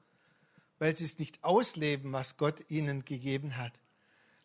Weil 0.78 0.94
sie 0.94 1.06
es 1.06 1.20
nicht 1.20 1.42
ausleben, 1.46 2.12
was 2.12 2.36
Gott 2.36 2.70
ihnen 2.70 3.06
gegeben 3.06 3.56
hat. 3.56 3.83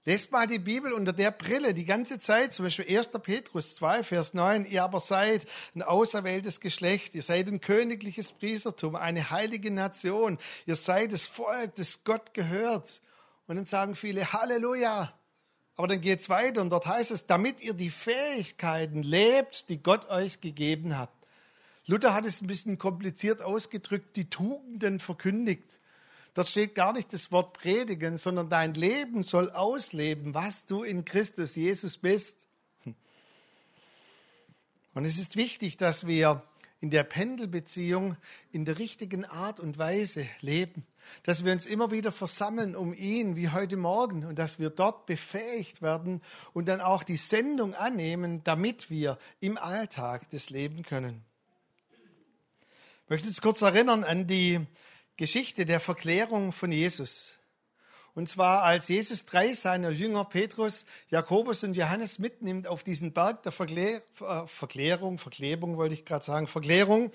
Lest 0.05 0.33
mal 0.33 0.47
die 0.47 0.59
Bibel 0.59 0.93
unter 0.93 1.13
der 1.13 1.31
Brille 1.31 1.75
die 1.75 1.85
ganze 1.85 2.19
Zeit, 2.19 2.55
zum 2.55 2.65
Beispiel 2.65 2.97
1. 2.97 3.09
Petrus 3.23 3.75
2, 3.75 4.03
Vers 4.05 4.33
9. 4.33 4.65
Ihr 4.65 4.83
aber 4.85 5.01
seid 5.01 5.47
ein 5.75 5.83
auserwähltes 5.83 6.61
Geschlecht, 6.61 7.15
ihr 7.15 7.23
seid 7.23 7.49
ein 7.49 7.61
königliches 7.61 8.33
Priestertum, 8.33 8.97
eine 8.97 9.31
heilige 9.31 9.71
Nation, 9.71 10.39
ihr 10.67 10.77
seid 10.77 11.13
das 11.13 11.27
Volk, 11.27 11.75
das 11.75 12.05
Gott 12.05 12.33
gehört. 12.33 13.03
Und 13.47 13.57
dann 13.57 13.65
sagen 13.65 13.95
viele 13.95 14.33
Halleluja. 14.33 15.13
Aber 15.77 15.87
dann 15.87 16.01
geht 16.01 16.21
es 16.21 16.29
weiter 16.29 16.61
und 16.61 16.71
dort 16.71 16.87
heißt 16.87 17.11
es, 17.13 17.27
damit 17.27 17.61
ihr 17.61 17.73
die 17.73 17.91
Fähigkeiten 17.91 19.03
lebt, 19.03 19.69
die 19.69 19.81
Gott 19.81 20.09
euch 20.09 20.41
gegeben 20.41 20.97
hat. 20.99 21.13
Luther 21.87 22.15
hat 22.15 22.27
es 22.27 22.43
ein 22.43 22.47
bisschen 22.47 22.79
kompliziert 22.79 23.41
ausgedrückt, 23.41 24.17
die 24.17 24.29
Tugenden 24.29 25.01
verkündigt. 25.01 25.81
Dort 26.39 26.49
steht 26.49 26.77
gar 26.77 26.93
nicht 26.93 27.13
das 27.13 27.33
Wort 27.33 27.53
predigen, 27.53 28.17
sondern 28.17 28.49
dein 28.49 28.73
Leben 28.73 29.25
soll 29.25 29.51
ausleben, 29.51 30.35
was 30.35 30.67
du 30.67 30.85
in 30.85 31.05
Christus 31.05 31.57
Jesus 31.57 31.97
bist. 31.99 32.47
Und 34.95 35.05
es 35.05 35.19
ist 35.19 35.35
wichtig, 35.35 35.79
dass 35.79 36.07
wir 36.07 36.45
in 36.79 36.91
der 36.91 37.03
Pendelbeziehung 37.03 38.17
in 38.53 38.65
der 38.65 38.79
richtigen 38.79 39.25
Art 39.25 39.59
und 39.59 39.79
Weise 39.79 40.29
leben, 40.41 40.87
dass 41.25 41.45
wir 41.45 41.53
uns 41.53 41.67
immer 41.67 41.91
wieder 41.91 42.13
versammeln 42.13 42.77
um 42.77 42.95
ihn, 42.95 43.35
wie 43.35 43.49
heute 43.49 43.77
Morgen, 43.77 44.25
und 44.25 44.39
dass 44.39 44.61
wir 44.61 44.71
dort 44.71 45.07
befähigt 45.07 45.83
werden 45.83 46.23
und 46.53 46.69
dann 46.69 46.81
auch 46.81 47.03
die 47.03 47.17
Sendung 47.17 47.75
annehmen, 47.75 48.45
damit 48.45 48.91
wir 48.91 49.19
im 49.41 49.59
Alltag 49.59 50.31
das 50.31 50.51
leben 50.51 50.85
können. 50.85 51.25
Ich 53.07 53.11
möchte 53.11 53.27
uns 53.27 53.41
kurz 53.41 53.61
erinnern 53.63 54.05
an 54.05 54.29
die 54.29 54.65
Geschichte 55.19 55.67
der 55.67 55.81
Verklärung 55.81 56.53
von 56.53 56.71
Jesus. 56.71 57.39
Und 58.15 58.29
zwar 58.29 58.63
als 58.63 58.87
Jesus 58.87 59.27
drei 59.27 59.53
seiner 59.53 59.91
Jünger, 59.91 60.25
Petrus, 60.25 60.87
Jakobus 61.09 61.65
und 61.65 61.77
Johannes, 61.77 62.21
mitnimmt 62.21 62.69
auf 62.69 62.85
diesen 62.85 63.13
Berg 63.13 63.43
der 63.43 63.51
Verklär, 63.51 64.01
äh, 64.21 64.47
Verklärung, 64.47 65.19
Verklebung 65.19 65.77
wollte 65.77 65.95
ich 65.95 66.05
gerade 66.05 66.25
sagen, 66.25 66.47
Verklärung, 66.47 67.11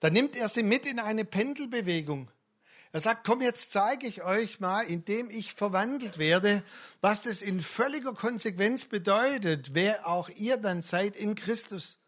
dann 0.00 0.14
nimmt 0.14 0.34
er 0.34 0.48
sie 0.48 0.62
mit 0.62 0.86
in 0.86 0.98
eine 0.98 1.26
Pendelbewegung. 1.26 2.30
Er 2.92 3.00
sagt, 3.00 3.26
komm, 3.26 3.42
jetzt 3.42 3.70
zeige 3.70 4.06
ich 4.06 4.22
euch 4.22 4.58
mal, 4.58 4.86
indem 4.86 5.28
ich 5.28 5.52
verwandelt 5.52 6.16
werde, 6.16 6.62
was 7.02 7.20
das 7.20 7.42
in 7.42 7.60
völliger 7.60 8.14
Konsequenz 8.14 8.86
bedeutet, 8.86 9.74
wer 9.74 10.08
auch 10.08 10.30
ihr 10.30 10.56
dann 10.56 10.80
seid 10.80 11.16
in 11.16 11.34
Christus. 11.34 11.98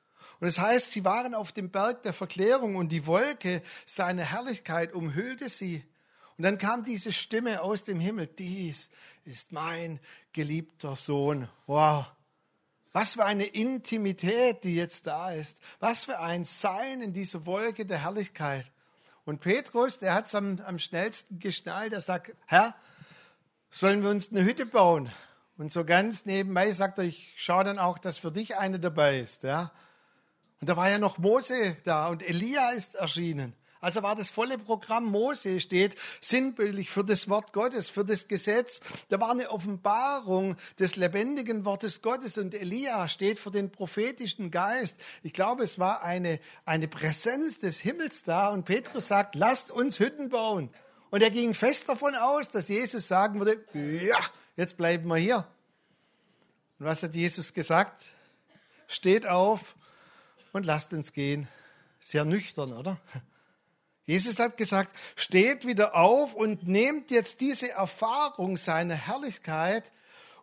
Und 0.40 0.47
es 0.47 0.57
das 0.57 0.64
heißt, 0.64 0.92
sie 0.92 1.04
waren 1.04 1.35
auf 1.35 1.52
dem 1.52 1.71
Berg 1.71 2.02
der 2.04 2.12
Verklärung 2.12 2.76
und 2.76 2.90
die 2.90 3.07
Wolke 3.07 3.62
seiner 3.85 4.25
Herrlichkeit 4.25 4.92
umhüllte 4.92 5.49
sie. 5.49 5.85
Und 6.37 6.45
dann 6.45 6.59
kam 6.59 6.85
diese 6.85 7.12
Stimme 7.12 7.62
aus 7.62 7.83
dem 7.83 7.99
Himmel, 7.99 8.28
dies 8.28 8.90
ist 9.25 9.50
mein 9.50 9.99
geliebter 10.33 10.95
Sohn. 10.95 11.49
Wow. 11.66 12.07
Was 12.92 13.14
für 13.14 13.25
eine 13.25 13.45
Intimität, 13.45 14.64
die 14.64 14.76
jetzt 14.76 15.07
da 15.07 15.33
ist. 15.33 15.59
Was 15.80 16.04
für 16.04 16.21
ein 16.21 16.45
Sein 16.45 17.02
in 17.02 17.12
dieser 17.12 17.45
Wolke 17.45 17.85
der 17.85 18.04
Herrlichkeit. 18.04 18.71
Und 19.25 19.40
Petrus, 19.40 19.99
der 19.99 20.14
hat 20.14 20.26
es 20.26 20.35
am, 20.35 20.59
am 20.64 20.78
schnellsten 20.78 21.38
geschnallt. 21.38 21.92
Er 21.92 22.00
sagt, 22.00 22.33
Herr, 22.47 22.75
sollen 23.71 24.02
wir 24.02 24.11
uns 24.11 24.30
eine 24.30 24.45
Hütte 24.45 24.64
bauen? 24.64 25.12
Und 25.59 25.73
so 25.73 25.85
ganz 25.85 26.25
nebenbei 26.25 26.71
sagt 26.71 26.99
er, 26.99 27.04
ich 27.04 27.35
schaue 27.37 27.64
dann 27.64 27.78
auch, 27.78 27.99
dass 27.99 28.16
für 28.16 28.30
dich 28.30 28.57
eine 28.57 28.78
dabei 28.78 29.18
ist. 29.18 29.42
Ja? 29.42 29.73
Und 30.61 30.69
da 30.69 30.77
war 30.77 30.91
ja 30.91 30.99
noch 30.99 31.19
Mose 31.19 31.77
da 31.85 32.09
und 32.09 32.23
Elia 32.23 32.71
ist 32.71 32.95
erschienen. 32.97 33.55
Also 33.81 34.03
war 34.03 34.17
das 34.17 34.31
volle 34.31 34.59
Programm 34.59 35.05
Mose 35.05 35.61
steht 35.61 35.95
sinnbildlich 36.21 36.91
für 36.91 37.05
das 37.05 37.29
Wort 37.29 37.53
Gottes, 37.53 37.88
für 37.88 38.05
das 38.05 38.27
Gesetz. 38.27 38.81
Da 39.09 39.21
war 39.21 39.31
eine 39.31 39.50
Offenbarung 39.50 40.57
des 40.81 40.97
lebendigen 40.97 41.65
Wortes 41.65 42.03
Gottes 42.03 42.38
und 42.38 42.55
Elia 42.55 43.07
steht 43.09 43.38
für 43.38 43.53
den 43.53 43.71
prophetischen 43.71 44.50
Geist. 44.50 44.97
Ich 45.23 45.33
glaube, 45.33 45.62
es 45.62 45.79
war 45.79 46.03
eine, 46.03 46.41
eine 46.65 46.88
Präsenz 46.88 47.59
des 47.59 47.79
Himmels 47.79 48.25
da 48.25 48.49
und 48.49 48.65
Petrus 48.65 49.09
sagt, 49.09 49.37
lasst 49.37 49.71
uns 49.71 50.00
Hütten 50.00 50.29
bauen. 50.29 50.71
Und 51.11 51.23
er 51.23 51.31
ging 51.31 51.55
fest 51.55 51.88
davon 51.88 52.17
aus, 52.17 52.50
dass 52.50 52.69
Jesus 52.69 53.07
sagen 53.07 53.38
würde, 53.38 53.65
ja, 53.75 54.19
jetzt 54.57 54.77
bleiben 54.77 55.09
wir 55.09 55.17
hier. 55.17 55.47
Und 56.79 56.87
was 56.87 57.03
hat 57.03 57.15
Jesus 57.15 57.55
gesagt? 57.55 58.07
Steht 58.88 59.27
auf, 59.27 59.77
und 60.52 60.67
lasst 60.67 60.93
uns 60.93 61.12
gehen. 61.12 61.49
Sehr 62.00 62.25
nüchtern, 62.25 62.73
oder? 62.73 62.99
Jesus 64.05 64.38
hat 64.38 64.57
gesagt, 64.57 64.97
steht 65.17 65.67
wieder 65.67 65.95
auf 65.95 66.35
und 66.35 66.67
nehmt 66.67 67.11
jetzt 67.11 67.40
diese 67.40 67.71
Erfahrung 67.71 68.57
seiner 68.57 68.95
Herrlichkeit 68.95 69.93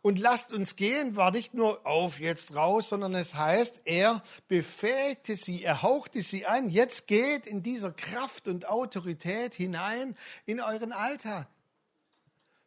und 0.03 0.19
lasst 0.19 0.53
uns 0.53 0.75
gehen, 0.75 1.15
war 1.15 1.31
nicht 1.31 1.55
nur 1.55 1.83
auf 1.88 2.19
jetzt 2.19 2.53
raus, 2.53 2.89
sondern 2.89 3.15
es 3.15 3.33
heißt, 3.33 3.81
er 3.85 4.21
befähigte 4.47 5.35
sie, 5.35 5.63
er 5.63 5.81
hauchte 5.81 6.21
sie 6.21 6.45
ein, 6.45 6.67
jetzt 6.67 7.07
geht 7.07 7.47
in 7.47 7.63
dieser 7.63 7.91
Kraft 7.91 8.47
und 8.47 8.69
Autorität 8.69 9.55
hinein 9.55 10.15
in 10.45 10.62
euren 10.62 10.91
Alltag. 10.91 11.47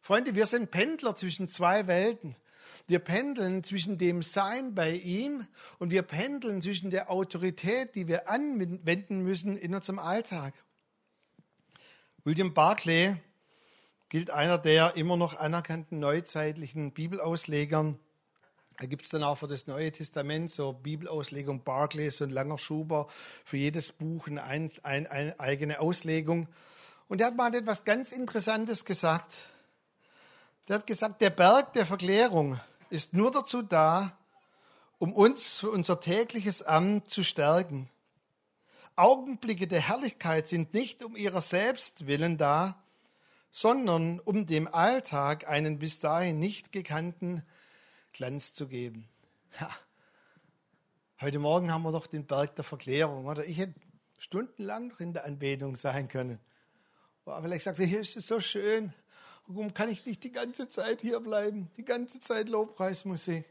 Freunde, 0.01 0.35
wir 0.35 0.47
sind 0.47 0.69
Pendler 0.69 1.15
zwischen 1.15 1.47
zwei 1.47 1.87
Welten. 1.87 2.35
Wir 2.89 2.97
pendeln 2.97 3.63
zwischen 3.63 3.99
dem 3.99 4.23
Sein 4.23 4.73
bei 4.73 4.93
ihm 4.93 5.45
und 5.77 5.91
wir 5.91 6.01
pendeln 6.01 6.59
zwischen 6.59 6.89
der 6.89 7.11
Autorität, 7.11 7.93
die 7.93 8.07
wir 8.07 8.27
anwenden 8.27 9.19
müssen 9.21 9.57
in 9.57 9.75
unserem 9.75 9.99
Alltag. 9.99 10.55
William 12.23 12.55
Barclay 12.55 13.15
gilt 14.09 14.31
einer 14.31 14.57
der 14.57 14.95
immer 14.95 15.17
noch 15.17 15.37
anerkannten 15.37 15.99
neuzeitlichen 15.99 16.91
Bibelauslegern. 16.91 17.99
Da 18.79 18.87
gibt 18.87 19.03
es 19.03 19.11
dann 19.11 19.21
auch 19.21 19.37
für 19.37 19.47
das 19.47 19.67
Neue 19.67 19.91
Testament 19.91 20.49
so 20.49 20.73
Bibelauslegung 20.73 21.63
Barclay, 21.63 22.09
so 22.09 22.23
ein 22.23 22.31
langer 22.31 22.57
Schuber, 22.57 23.07
für 23.45 23.57
jedes 23.57 23.91
Buch 23.91 24.25
eine, 24.25 24.43
ein, 24.43 24.71
eine 25.05 25.39
eigene 25.39 25.79
Auslegung. 25.79 26.47
Und 27.07 27.21
er 27.21 27.27
hat 27.27 27.35
mal 27.35 27.53
etwas 27.53 27.83
ganz 27.83 28.11
Interessantes 28.11 28.83
gesagt. 28.83 29.47
Der 30.67 30.77
hat 30.77 30.87
gesagt, 30.87 31.21
der 31.21 31.29
Berg 31.29 31.73
der 31.73 31.85
Verklärung 31.85 32.59
ist 32.89 33.13
nur 33.13 33.31
dazu 33.31 33.61
da, 33.61 34.17
um 34.97 35.13
uns 35.13 35.59
für 35.59 35.71
unser 35.71 35.99
tägliches 35.99 36.61
Amt 36.61 37.09
zu 37.09 37.23
stärken. 37.23 37.89
Augenblicke 38.95 39.67
der 39.67 39.79
Herrlichkeit 39.79 40.47
sind 40.47 40.73
nicht 40.73 41.03
um 41.03 41.15
ihrer 41.15 41.41
selbst 41.41 42.05
willen 42.05 42.37
da, 42.37 42.83
sondern 43.51 44.19
um 44.19 44.45
dem 44.45 44.67
Alltag 44.67 45.47
einen 45.47 45.79
bis 45.79 45.99
dahin 45.99 46.39
nicht 46.39 46.71
gekannten 46.71 47.43
Glanz 48.11 48.53
zu 48.53 48.67
geben. 48.67 49.07
Ja. 49.59 49.69
Heute 51.21 51.39
Morgen 51.39 51.71
haben 51.71 51.83
wir 51.83 51.91
doch 51.91 52.07
den 52.07 52.25
Berg 52.25 52.55
der 52.55 52.63
Verklärung, 52.63 53.25
oder? 53.25 53.45
Ich 53.45 53.57
hätte 53.57 53.79
stundenlang 54.17 54.87
noch 54.87 54.99
in 54.99 55.13
der 55.13 55.25
Anbetung 55.25 55.75
sein 55.75 56.07
können. 56.07 56.39
Aber 57.25 57.41
vielleicht 57.41 57.65
sagt 57.65 57.79
ihr, 57.79 57.85
hier 57.85 57.99
ist 57.99 58.17
es 58.17 58.27
so 58.27 58.39
schön. 58.39 58.93
Warum 59.51 59.73
kann 59.73 59.89
ich 59.89 60.05
nicht 60.05 60.23
die 60.23 60.31
ganze 60.31 60.69
Zeit 60.69 61.01
hier 61.01 61.19
bleiben? 61.19 61.71
Die 61.75 61.83
ganze 61.83 62.19
Zeit 62.19 62.49
Lobpreismusik. 62.49 63.45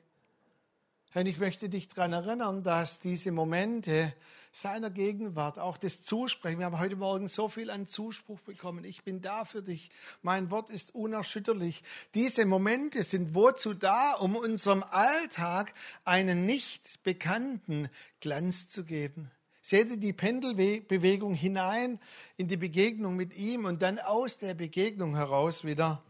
Herr, 1.11 1.26
ich 1.26 1.38
möchte 1.38 1.69
dich 1.69 1.88
daran 1.88 2.12
erinnern, 2.12 2.62
dass 2.62 3.00
diese 3.00 3.33
Momente 3.33 4.14
seiner 4.52 4.90
Gegenwart, 4.90 5.59
auch 5.59 5.76
das 5.76 6.05
Zusprechen, 6.05 6.61
wir 6.61 6.67
haben 6.67 6.78
heute 6.78 6.95
Morgen 6.95 7.26
so 7.26 7.49
viel 7.49 7.69
an 7.69 7.88
Zuspruch 7.88 8.40
bekommen, 8.43 8.85
ich 8.85 9.02
bin 9.02 9.23
da 9.23 9.45
für 9.45 9.61
dich, 9.61 9.90
mein 10.23 10.52
Wort 10.52 10.71
ist 10.71 10.95
unerschütterlich. 10.95 11.83
Diese 12.14 12.47
Momente 12.47 13.02
sind 13.02 13.35
wozu 13.35 13.75
da, 13.75 14.12
um 14.12 14.37
unserem 14.37 14.85
Alltag 14.85 15.75
einen 16.05 16.47
nicht 16.47 17.02
bekannten 17.02 17.88
Glanz 18.21 18.69
zu 18.69 18.85
geben. 18.85 19.33
Seht 19.68 19.90
ihr 19.90 19.96
die 19.98 20.14
Pendelbewegung 20.14 21.34
hinein 21.34 22.00
in 22.38 22.48
die 22.48 22.56
Begegnung 22.56 23.16
mit 23.16 23.37
ihm 23.37 23.66
und 23.66 23.82
dann 23.82 23.98
aus 23.98 24.38
der 24.38 24.54
Begegnung 24.54 25.14
heraus 25.14 25.62
wieder 25.62 26.02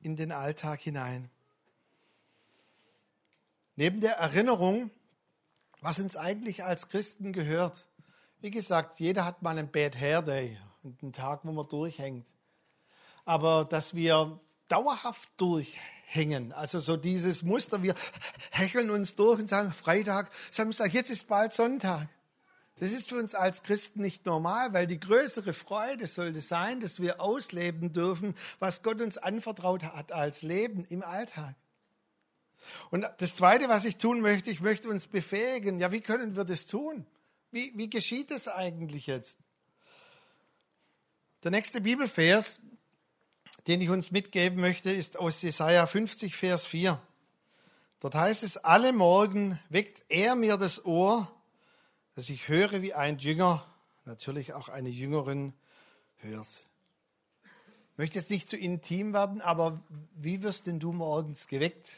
in 0.00 0.14
den 0.14 0.30
Alltag 0.30 0.80
hinein. 0.80 1.28
Neben 3.74 4.00
der 4.00 4.18
Erinnerung, 4.18 4.92
was 5.80 5.98
uns 5.98 6.16
eigentlich 6.16 6.62
als 6.62 6.86
Christen 6.86 7.32
gehört. 7.32 7.84
Wie 8.42 8.52
gesagt, 8.52 9.00
jeder 9.00 9.24
hat 9.24 9.42
mal 9.42 9.58
einen 9.58 9.72
Bad 9.72 9.98
Hair 9.98 10.22
Day 10.22 10.56
und 10.84 11.02
einen 11.02 11.12
Tag, 11.12 11.40
wo 11.42 11.50
man 11.50 11.66
durchhängt. 11.68 12.28
Aber 13.24 13.64
dass 13.64 13.92
wir 13.92 14.38
dauerhaft 14.68 15.30
durchhängen, 15.36 16.52
also 16.52 16.78
so 16.78 16.96
dieses 16.96 17.42
Muster, 17.42 17.82
wir 17.82 17.96
hecheln 18.52 18.88
uns 18.88 19.16
durch 19.16 19.40
und 19.40 19.48
sagen 19.48 19.72
Freitag, 19.72 20.30
Samstag, 20.52 20.94
jetzt 20.94 21.10
ist 21.10 21.26
bald 21.26 21.52
Sonntag. 21.52 22.06
Das 22.80 22.92
ist 22.92 23.10
für 23.10 23.16
uns 23.16 23.34
als 23.34 23.62
Christen 23.62 24.00
nicht 24.00 24.24
normal, 24.24 24.72
weil 24.72 24.86
die 24.86 24.98
größere 24.98 25.52
Freude 25.52 26.06
sollte 26.06 26.40
sein, 26.40 26.80
dass 26.80 26.98
wir 26.98 27.20
ausleben 27.20 27.92
dürfen, 27.92 28.34
was 28.58 28.82
Gott 28.82 29.02
uns 29.02 29.18
anvertraut 29.18 29.82
hat 29.82 30.12
als 30.12 30.40
Leben 30.40 30.86
im 30.88 31.02
Alltag. 31.02 31.54
Und 32.90 33.04
das 33.18 33.34
Zweite, 33.34 33.68
was 33.68 33.84
ich 33.84 33.98
tun 33.98 34.22
möchte, 34.22 34.50
ich 34.50 34.62
möchte 34.62 34.88
uns 34.88 35.06
befähigen. 35.06 35.78
Ja, 35.78 35.92
wie 35.92 36.00
können 36.00 36.36
wir 36.36 36.44
das 36.44 36.64
tun? 36.64 37.04
Wie, 37.50 37.70
wie 37.76 37.90
geschieht 37.90 38.30
das 38.30 38.48
eigentlich 38.48 39.06
jetzt? 39.06 39.36
Der 41.44 41.50
nächste 41.50 41.82
Bibelvers, 41.82 42.60
den 43.66 43.82
ich 43.82 43.90
uns 43.90 44.10
mitgeben 44.10 44.58
möchte, 44.58 44.90
ist 44.90 45.18
aus 45.18 45.42
Jesaja 45.42 45.86
50, 45.86 46.34
Vers 46.34 46.64
4. 46.64 46.98
Dort 48.00 48.14
heißt 48.14 48.42
es, 48.42 48.56
alle 48.56 48.94
Morgen 48.94 49.60
weckt 49.68 50.02
er 50.08 50.34
mir 50.34 50.56
das 50.56 50.86
Ohr, 50.86 51.30
dass 52.20 52.28
ich 52.28 52.48
höre, 52.48 52.82
wie 52.82 52.92
ein 52.92 53.16
Jünger, 53.16 53.64
natürlich 54.04 54.52
auch 54.52 54.68
eine 54.68 54.90
Jüngerin, 54.90 55.54
hört. 56.18 56.66
Ich 57.92 57.96
möchte 57.96 58.18
jetzt 58.18 58.30
nicht 58.30 58.46
zu 58.46 58.58
intim 58.58 59.14
werden, 59.14 59.40
aber 59.40 59.80
wie 60.16 60.42
wirst 60.42 60.66
denn 60.66 60.78
du 60.80 60.92
morgens 60.92 61.48
geweckt? 61.48 61.96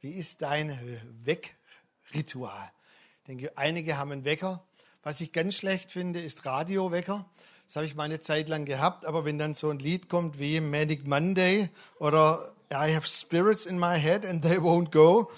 Wie 0.00 0.10
ist 0.10 0.42
dein 0.42 0.76
Weckritual? 1.22 2.72
Ich 3.20 3.26
denke, 3.28 3.56
einige 3.56 3.98
haben 3.98 4.10
einen 4.10 4.24
Wecker. 4.24 4.64
Was 5.04 5.20
ich 5.20 5.30
ganz 5.30 5.54
schlecht 5.54 5.92
finde, 5.92 6.20
ist 6.20 6.44
Radiowecker. 6.44 7.24
Das 7.68 7.76
habe 7.76 7.86
ich 7.86 7.94
mal 7.94 8.02
eine 8.02 8.18
Zeit 8.18 8.48
lang 8.48 8.64
gehabt, 8.64 9.06
aber 9.06 9.24
wenn 9.24 9.38
dann 9.38 9.54
so 9.54 9.70
ein 9.70 9.78
Lied 9.78 10.08
kommt 10.08 10.40
wie 10.40 10.60
Manic 10.60 11.06
Monday 11.06 11.68
oder 12.00 12.52
I 12.72 12.92
have 12.92 13.06
spirits 13.06 13.64
in 13.64 13.78
my 13.78 13.96
head 13.96 14.26
and 14.26 14.42
they 14.42 14.56
won't 14.56 14.90
go, 14.90 15.30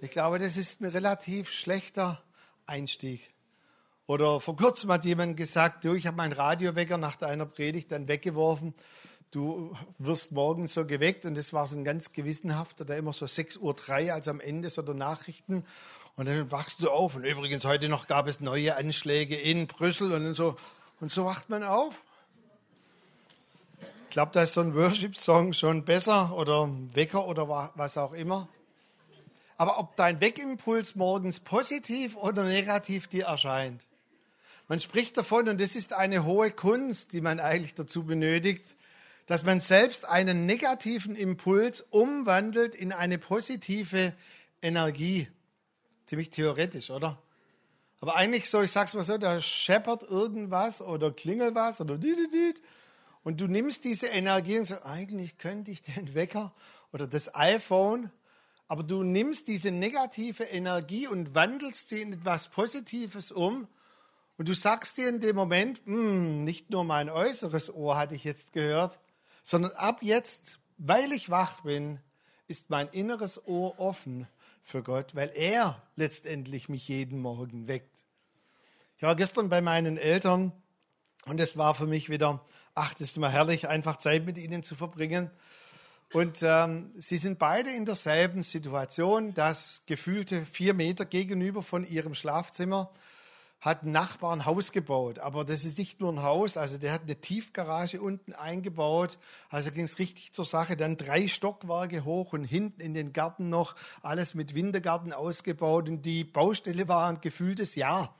ich 0.00 0.10
glaube, 0.10 0.40
das 0.40 0.56
ist 0.56 0.80
ein 0.80 0.86
relativ 0.86 1.52
schlechter 1.52 2.20
Einstieg. 2.68 3.30
Oder 4.06 4.40
vor 4.40 4.56
kurzem 4.56 4.90
hat 4.90 5.04
jemand 5.04 5.36
gesagt, 5.36 5.84
du, 5.84 5.94
ich 5.94 6.06
habe 6.06 6.16
meinen 6.16 6.32
Radiowecker 6.32 6.98
nach 6.98 7.16
deiner 7.16 7.46
Predigt 7.46 7.92
dann 7.92 8.08
weggeworfen 8.08 8.74
du 9.30 9.76
wirst 9.98 10.32
morgen 10.32 10.66
so 10.66 10.86
geweckt 10.86 11.26
und 11.26 11.34
das 11.36 11.52
war 11.52 11.66
so 11.66 11.76
ein 11.76 11.84
ganz 11.84 12.12
gewissenhafter, 12.12 12.84
der 12.84 12.96
immer 12.96 13.12
so 13.12 13.26
6.03 13.26 13.58
Uhr, 14.06 14.14
also 14.14 14.30
am 14.30 14.40
Ende 14.40 14.70
so 14.70 14.82
der 14.82 14.94
Nachrichten 14.94 15.64
und 16.16 16.26
dann 16.26 16.50
wachst 16.50 16.80
du 16.82 16.90
auf 16.90 17.14
und 17.14 17.24
übrigens 17.24 17.64
heute 17.64 17.88
noch 17.88 18.06
gab 18.06 18.26
es 18.26 18.40
neue 18.40 18.76
Anschläge 18.76 19.36
in 19.36 19.66
Brüssel 19.66 20.12
und 20.12 20.34
so 20.34 20.56
und 21.00 21.10
so 21.10 21.24
wacht 21.24 21.48
man 21.48 21.62
auf. 21.62 21.94
Ich 24.04 24.10
glaube, 24.10 24.32
da 24.32 24.42
ist 24.42 24.54
so 24.54 24.62
ein 24.62 24.74
Worship-Song 24.74 25.52
schon 25.52 25.84
besser 25.84 26.34
oder 26.34 26.70
Wecker 26.94 27.26
oder 27.26 27.46
was 27.74 27.98
auch 27.98 28.14
immer. 28.14 28.48
Aber 29.58 29.78
ob 29.78 29.96
dein 29.96 30.20
Weckimpuls 30.20 30.94
morgens 30.94 31.40
positiv 31.40 32.16
oder 32.16 32.44
negativ 32.44 33.08
dir 33.08 33.26
erscheint, 33.26 33.86
man 34.68 34.80
spricht 34.80 35.16
davon, 35.16 35.48
und 35.48 35.60
das 35.60 35.74
ist 35.74 35.92
eine 35.92 36.24
hohe 36.24 36.50
Kunst, 36.50 37.12
die 37.12 37.20
man 37.20 37.40
eigentlich 37.40 37.74
dazu 37.74 38.04
benötigt, 38.04 38.76
dass 39.26 39.42
man 39.42 39.60
selbst 39.60 40.06
einen 40.06 40.46
negativen 40.46 41.16
Impuls 41.16 41.84
umwandelt 41.90 42.74
in 42.74 42.92
eine 42.92 43.18
positive 43.18 44.14
Energie. 44.62 45.28
Ziemlich 46.06 46.30
theoretisch, 46.30 46.90
oder? 46.90 47.20
Aber 48.00 48.14
eigentlich 48.14 48.48
so, 48.48 48.62
ich 48.62 48.70
sag's 48.70 48.94
mal 48.94 49.04
so, 49.04 49.18
da 49.18 49.40
scheppert 49.40 50.02
irgendwas 50.04 50.80
oder 50.80 51.10
klingelt 51.10 51.54
was 51.54 51.80
oder 51.80 51.98
und 53.24 53.40
du 53.40 53.46
nimmst 53.48 53.84
diese 53.84 54.06
Energie 54.06 54.58
und 54.58 54.64
sagst, 54.64 54.86
eigentlich 54.86 55.36
könnte 55.38 55.70
ich 55.70 55.82
den 55.82 56.14
Wecker 56.14 56.54
oder 56.92 57.06
das 57.06 57.34
iPhone, 57.34 58.10
aber 58.68 58.82
du 58.82 59.02
nimmst 59.02 59.48
diese 59.48 59.70
negative 59.70 60.44
Energie 60.44 61.08
und 61.08 61.34
wandelst 61.34 61.88
sie 61.88 62.02
in 62.02 62.12
etwas 62.12 62.48
Positives 62.48 63.32
um 63.32 63.66
und 64.36 64.48
du 64.48 64.54
sagst 64.54 64.98
dir 64.98 65.08
in 65.08 65.20
dem 65.20 65.34
Moment, 65.34 65.80
hm, 65.84 66.44
nicht 66.44 66.70
nur 66.70 66.84
mein 66.84 67.10
äußeres 67.10 67.74
Ohr 67.74 67.96
hatte 67.96 68.14
ich 68.14 68.24
jetzt 68.24 68.52
gehört, 68.52 69.00
sondern 69.42 69.72
ab 69.72 70.00
jetzt, 70.02 70.60
weil 70.76 71.10
ich 71.12 71.30
wach 71.30 71.62
bin, 71.62 71.98
ist 72.46 72.70
mein 72.70 72.88
inneres 72.88 73.46
Ohr 73.46 73.80
offen 73.80 74.28
für 74.62 74.82
Gott, 74.82 75.14
weil 75.14 75.32
er 75.34 75.82
letztendlich 75.96 76.68
mich 76.68 76.86
jeden 76.88 77.20
Morgen 77.20 77.66
weckt. 77.68 78.04
Ich 78.98 79.02
war 79.02 79.16
gestern 79.16 79.48
bei 79.48 79.60
meinen 79.60 79.96
Eltern 79.96 80.52
und 81.24 81.40
es 81.40 81.56
war 81.56 81.74
für 81.74 81.86
mich 81.86 82.10
wieder, 82.10 82.44
ach, 82.74 82.92
das 82.94 83.08
ist 83.08 83.16
immer 83.16 83.30
herrlich, 83.30 83.66
einfach 83.66 83.96
Zeit 83.96 84.24
mit 84.26 84.38
ihnen 84.38 84.62
zu 84.62 84.76
verbringen. 84.76 85.30
Und 86.12 86.42
ähm, 86.42 86.90
sie 86.96 87.18
sind 87.18 87.38
beide 87.38 87.70
in 87.70 87.84
derselben 87.84 88.42
Situation, 88.42 89.34
dass 89.34 89.82
gefühlte 89.84 90.46
vier 90.46 90.72
Meter 90.72 91.04
gegenüber 91.04 91.62
von 91.62 91.86
ihrem 91.86 92.14
Schlafzimmer 92.14 92.90
hat 93.60 93.82
ein 93.82 93.92
Nachbar 93.92 94.32
ein 94.32 94.46
Haus 94.46 94.72
gebaut. 94.72 95.18
Aber 95.18 95.44
das 95.44 95.64
ist 95.64 95.78
nicht 95.78 96.00
nur 96.00 96.12
ein 96.12 96.22
Haus, 96.22 96.56
also 96.56 96.78
der 96.78 96.92
hat 96.92 97.02
eine 97.02 97.20
Tiefgarage 97.20 98.00
unten 98.00 98.32
eingebaut. 98.32 99.18
Also 99.50 99.70
ging 99.70 99.84
es 99.84 99.98
richtig 99.98 100.32
zur 100.32 100.46
Sache. 100.46 100.76
Dann 100.76 100.96
drei 100.96 101.28
Stockwerke 101.28 102.04
hoch 102.04 102.32
und 102.32 102.44
hinten 102.44 102.80
in 102.80 102.94
den 102.94 103.12
Garten 103.12 103.50
noch 103.50 103.74
alles 104.00 104.34
mit 104.34 104.54
Wintergarten 104.54 105.12
ausgebaut. 105.12 105.88
Und 105.88 106.02
die 106.06 106.24
Baustelle 106.24 106.88
war 106.88 107.08
ein 107.10 107.20
gefühltes 107.20 107.74
Jahr. 107.74 108.14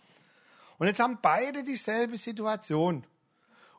Und 0.78 0.88
jetzt 0.88 1.00
haben 1.00 1.18
beide 1.22 1.62
dieselbe 1.62 2.18
Situation. 2.18 3.06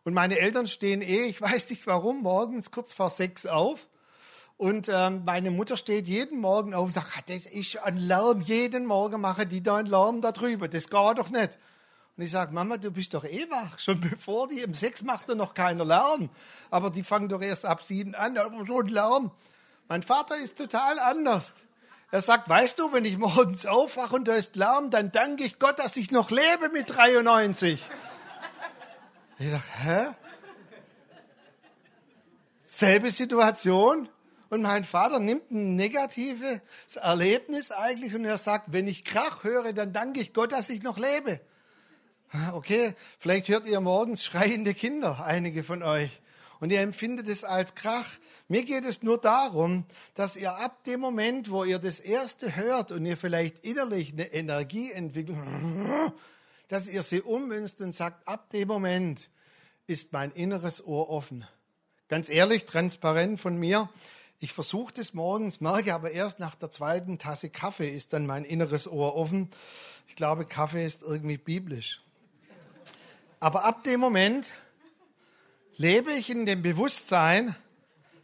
Und 0.04 0.14
meine 0.14 0.40
Eltern 0.40 0.66
stehen 0.66 1.02
eh, 1.02 1.26
ich 1.26 1.42
weiß 1.42 1.70
nicht 1.70 1.86
warum, 1.86 2.24
morgens 2.24 2.72
kurz 2.72 2.94
vor 2.94 3.10
sechs 3.12 3.46
auf 3.46 3.88
und 4.60 4.90
ähm, 4.90 5.24
meine 5.24 5.52
Mutter 5.52 5.78
steht 5.78 6.10
jeden 6.10 6.42
Morgen 6.42 6.74
auf 6.74 6.88
und 6.88 6.94
sagt, 6.94 7.08
ah, 7.18 7.22
das 7.28 7.46
ist 7.46 7.78
ein 7.78 7.96
Lärm. 7.96 8.42
Jeden 8.42 8.86
Morgen 8.86 9.22
machen 9.22 9.48
die 9.48 9.64
da 9.64 9.78
einen 9.78 9.88
Lärm 9.88 10.20
da 10.20 10.34
drüber. 10.34 10.68
Das 10.68 10.90
geht 10.90 11.18
doch 11.18 11.30
nicht. 11.30 11.58
Und 12.18 12.24
ich 12.26 12.32
sage, 12.32 12.54
Mama, 12.54 12.76
du 12.76 12.92
bist 12.92 13.14
doch 13.14 13.24
eh 13.24 13.50
wach. 13.50 13.80
Schon 13.80 14.02
bevor 14.12 14.50
die 14.50 14.60
im 14.60 14.74
Sex 14.74 15.02
macht, 15.02 15.30
noch 15.30 15.54
keiner 15.54 15.86
Lärm. 15.86 16.30
Aber 16.72 16.90
die 16.90 17.06
fangen 17.06 17.30
doch 17.30 17.42
erst 17.42 17.66
ab 17.66 17.84
sieben 17.84 18.16
an, 18.16 18.38
aber 18.38 18.66
so 18.66 18.82
ein 18.82 18.90
Lärm. 18.90 19.32
Mein 19.88 20.04
Vater 20.04 20.36
ist 20.36 20.58
total 20.58 21.00
anders. 21.00 21.54
Er 22.12 22.22
sagt, 22.22 22.50
weißt 22.50 22.80
du, 22.80 22.92
wenn 22.92 23.06
ich 23.06 23.18
morgens 23.18 23.66
aufwache 23.66 24.14
und 24.14 24.28
da 24.28 24.36
ist 24.36 24.58
Lärm, 24.58 24.92
dann 24.92 25.14
danke 25.14 25.46
ich 25.46 25.58
Gott, 25.60 25.80
dass 25.80 25.96
ich 25.96 26.12
noch 26.12 26.32
lebe 26.32 26.68
mit 26.74 26.94
93. 26.94 27.90
Ich 29.38 29.50
sage, 29.50 29.64
hä? 29.86 30.08
Selbe 32.66 33.10
Situation. 33.10 34.10
Und 34.50 34.64
mein 34.64 34.84
Vater 34.84 35.20
nimmt 35.20 35.52
ein 35.52 35.76
negatives 35.76 36.62
Erlebnis 36.96 37.72
eigentlich 37.72 38.16
und 38.16 38.26
er 38.26 38.38
sagt, 38.38 38.74
wenn 38.74 38.88
ich 38.88 39.04
Krach 39.04 39.44
höre, 39.44 39.74
dann 39.74 39.94
danke 39.94 40.20
ich 40.20 40.34
Gott, 40.34 40.52
dass 40.52 40.70
ich 40.70 40.82
noch 40.82 40.98
lebe. 40.98 41.40
Okay, 42.54 42.94
vielleicht 43.20 43.48
hört 43.48 43.68
ihr 43.68 43.80
morgens 43.80 44.24
schreiende 44.24 44.74
Kinder, 44.74 45.24
einige 45.24 45.64
von 45.64 45.82
euch, 45.82 46.22
und 46.60 46.72
ihr 46.72 46.82
empfindet 46.82 47.28
es 47.28 47.44
als 47.44 47.74
Krach. 47.74 48.08
Mir 48.48 48.66
geht 48.66 48.86
es 48.86 49.02
nur 49.02 49.20
darum, 49.20 49.86
dass 50.14 50.36
ihr 50.36 50.56
ab 50.56 50.84
dem 50.84 51.00
Moment, 51.00 51.50
wo 51.52 51.64
ihr 51.64 51.80
das 51.80 52.00
erste 52.00 52.56
hört 52.56 52.92
und 52.92 53.06
ihr 53.06 53.18
vielleicht 53.18 53.64
innerlich 53.64 54.14
eine 54.14 54.26
Energie 54.34 54.92
entwickelt, 54.92 55.38
dass 56.68 56.88
ihr 56.88 57.04
sie 57.04 57.22
ummünzt 57.22 57.82
und 57.82 57.94
sagt, 57.94 58.28
ab 58.28 58.50
dem 58.50 58.68
Moment 58.68 59.30
ist 59.88 60.12
mein 60.14 60.32
inneres 60.32 60.86
Ohr 60.86 61.10
offen. 61.10 61.48
Ganz 62.10 62.30
ehrlich, 62.30 62.66
transparent 62.66 63.40
von 63.40 63.58
mir. 63.58 63.90
Ich 64.42 64.54
versuche 64.54 64.94
das 64.94 65.14
morgens, 65.14 65.60
merke 65.60 65.94
aber 65.94 66.12
erst 66.12 66.40
nach 66.40 66.56
der 66.56 66.72
zweiten 66.72 67.20
Tasse 67.20 67.50
Kaffee 67.50 67.90
ist 67.90 68.14
dann 68.14 68.26
mein 68.26 68.46
inneres 68.46 68.88
Ohr 68.88 69.16
offen. 69.16 69.50
Ich 70.08 70.16
glaube, 70.16 70.46
Kaffee 70.46 70.86
ist 70.86 71.02
irgendwie 71.02 71.38
biblisch. 71.38 72.02
Aber 73.42 73.66
ab 73.66 73.84
dem 73.84 74.00
Moment 74.00 74.54
lebe 75.76 76.14
ich 76.14 76.30
in 76.30 76.46
dem 76.46 76.62
Bewusstsein, 76.62 77.56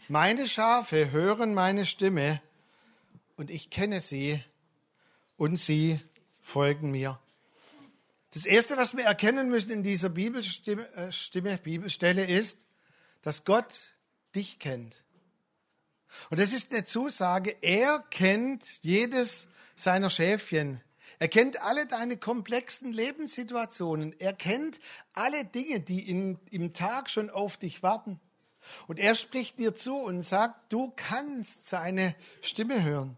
meine 0.07 0.47
Schafe 0.47 1.11
hören 1.11 1.53
meine 1.53 1.85
Stimme 1.85 2.41
und 3.37 3.51
ich 3.51 3.69
kenne 3.69 3.99
sie 3.99 4.43
und 5.37 5.57
sie 5.57 5.99
folgen 6.41 6.91
mir. 6.91 7.19
Das 8.31 8.45
Erste, 8.45 8.75
was 8.75 8.95
wir 8.95 9.05
erkennen 9.05 9.49
müssen 9.49 9.71
in 9.71 9.83
dieser 9.83 10.09
Bibelstimme, 10.09 10.93
äh, 10.95 11.11
Stimme, 11.13 11.57
Bibelstelle 11.57 12.25
ist, 12.25 12.67
dass 13.21 13.45
Gott 13.45 13.93
dich 14.35 14.59
kennt. 14.59 15.04
Und 16.29 16.39
das 16.39 16.53
ist 16.53 16.71
eine 16.71 16.83
Zusage, 16.83 17.55
er 17.61 18.03
kennt 18.09 18.79
jedes 18.81 19.47
seiner 19.75 20.09
Schäfchen. 20.09 20.81
Er 21.19 21.27
kennt 21.27 21.61
alle 21.61 21.85
deine 21.85 22.17
komplexen 22.17 22.91
Lebenssituationen. 22.91 24.13
Er 24.19 24.33
kennt 24.33 24.79
alle 25.13 25.45
Dinge, 25.45 25.79
die 25.79 26.09
in, 26.09 26.39
im 26.51 26.73
Tag 26.73 27.09
schon 27.09 27.29
auf 27.29 27.57
dich 27.57 27.83
warten. 27.83 28.19
Und 28.87 28.99
er 28.99 29.15
spricht 29.15 29.59
dir 29.59 29.75
zu 29.75 29.95
und 29.95 30.23
sagt, 30.23 30.73
du 30.73 30.91
kannst 30.95 31.65
seine 31.65 32.15
Stimme 32.41 32.83
hören. 32.83 33.17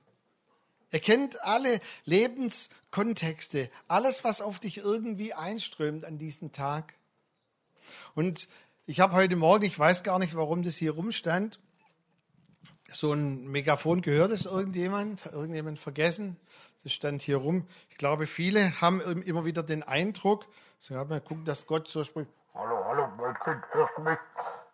Er 0.89 0.99
kennt 0.99 1.41
alle 1.43 1.79
Lebenskontexte, 2.05 3.69
alles, 3.87 4.23
was 4.23 4.41
auf 4.41 4.59
dich 4.59 4.77
irgendwie 4.77 5.33
einströmt 5.33 6.05
an 6.05 6.17
diesem 6.17 6.51
Tag. 6.51 6.93
Und 8.15 8.47
ich 8.85 8.99
habe 8.99 9.13
heute 9.13 9.35
Morgen, 9.35 9.65
ich 9.65 9.77
weiß 9.77 10.03
gar 10.03 10.19
nicht, 10.19 10.35
warum 10.35 10.63
das 10.63 10.77
hier 10.77 10.91
rumstand, 10.91 11.59
so 12.91 13.13
ein 13.13 13.47
Megafon 13.47 14.01
gehört 14.01 14.31
es 14.31 14.45
irgendjemand, 14.45 15.25
irgendjemand 15.27 15.79
vergessen. 15.79 16.37
Das 16.83 16.93
stand 16.93 17.21
hier 17.21 17.37
rum. 17.37 17.67
Ich 17.89 17.97
glaube, 17.97 18.27
viele 18.27 18.79
haben 18.81 19.01
immer 19.01 19.45
wieder 19.45 19.63
den 19.63 19.83
Eindruck, 19.83 20.45
so 20.79 20.95
haben 20.95 21.09
wir 21.09 21.19
gucken, 21.19 21.43
dass 21.45 21.65
Gott 21.65 21.87
so 21.87 22.03
spricht. 22.03 22.29
Hallo, 22.53 22.85
hallo, 22.85 23.07
mein 23.17 23.35
Kind, 23.43 23.63
hörst 23.71 23.91
du 23.97 24.01
mich? 24.01 24.17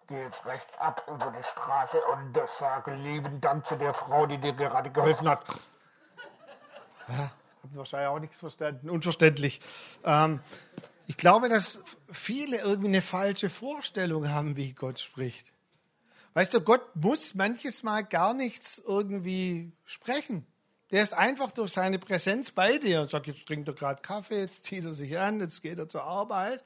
Geh 0.08 0.22
jetzt 0.22 0.46
rechts 0.46 0.78
ab 0.80 1.06
über 1.08 1.34
die 1.38 1.44
Straße 1.44 1.98
und 2.14 2.38
sage 2.48 2.94
lieben 2.96 3.40
Dank 3.42 3.66
zu 3.66 3.76
der 3.76 3.94
Frau, 3.94 4.26
die 4.26 4.38
dir 4.38 4.54
gerade 4.54 4.92
geholfen 4.92 5.28
hat. 5.28 5.44
Ja, 7.08 7.32
haben 7.64 7.76
wahrscheinlich 7.76 8.10
auch 8.10 8.20
nichts 8.20 8.40
verstanden. 8.40 8.90
Unverständlich. 8.90 9.62
Ähm, 10.04 10.42
ich 11.08 11.18
glaube, 11.18 11.50
dass 11.50 11.84
viele 12.12 12.58
irgendwie 12.60 12.90
eine 12.90 13.02
falsche 13.02 13.50
Vorstellung 13.50 14.30
haben, 14.30 14.56
wie 14.56 14.74
Gott 14.74 15.00
spricht. 15.00 15.54
Weißt 16.34 16.54
du, 16.54 16.62
Gott 16.62 16.96
muss 16.96 17.36
manches 17.36 17.84
Mal 17.84 18.04
gar 18.04 18.34
nichts 18.34 18.82
irgendwie 18.86 19.72
sprechen. 19.86 20.46
Der 20.92 21.04
ist 21.04 21.14
einfach 21.14 21.52
durch 21.52 21.74
seine 21.74 22.00
Präsenz 22.00 22.52
bei 22.52 22.78
dir 22.78 23.02
und 23.02 23.10
sagt, 23.10 23.28
jetzt 23.28 23.46
trinkt 23.48 23.68
er 23.68 23.74
gerade 23.74 24.02
Kaffee, 24.02 24.42
jetzt 24.42 24.66
zieht 24.66 24.86
er 24.86 24.94
sich 24.94 25.18
an, 25.18 25.40
jetzt 25.40 25.62
geht 25.62 25.78
er 25.80 25.90
zur 25.90 26.04
Arbeit. 26.04 26.64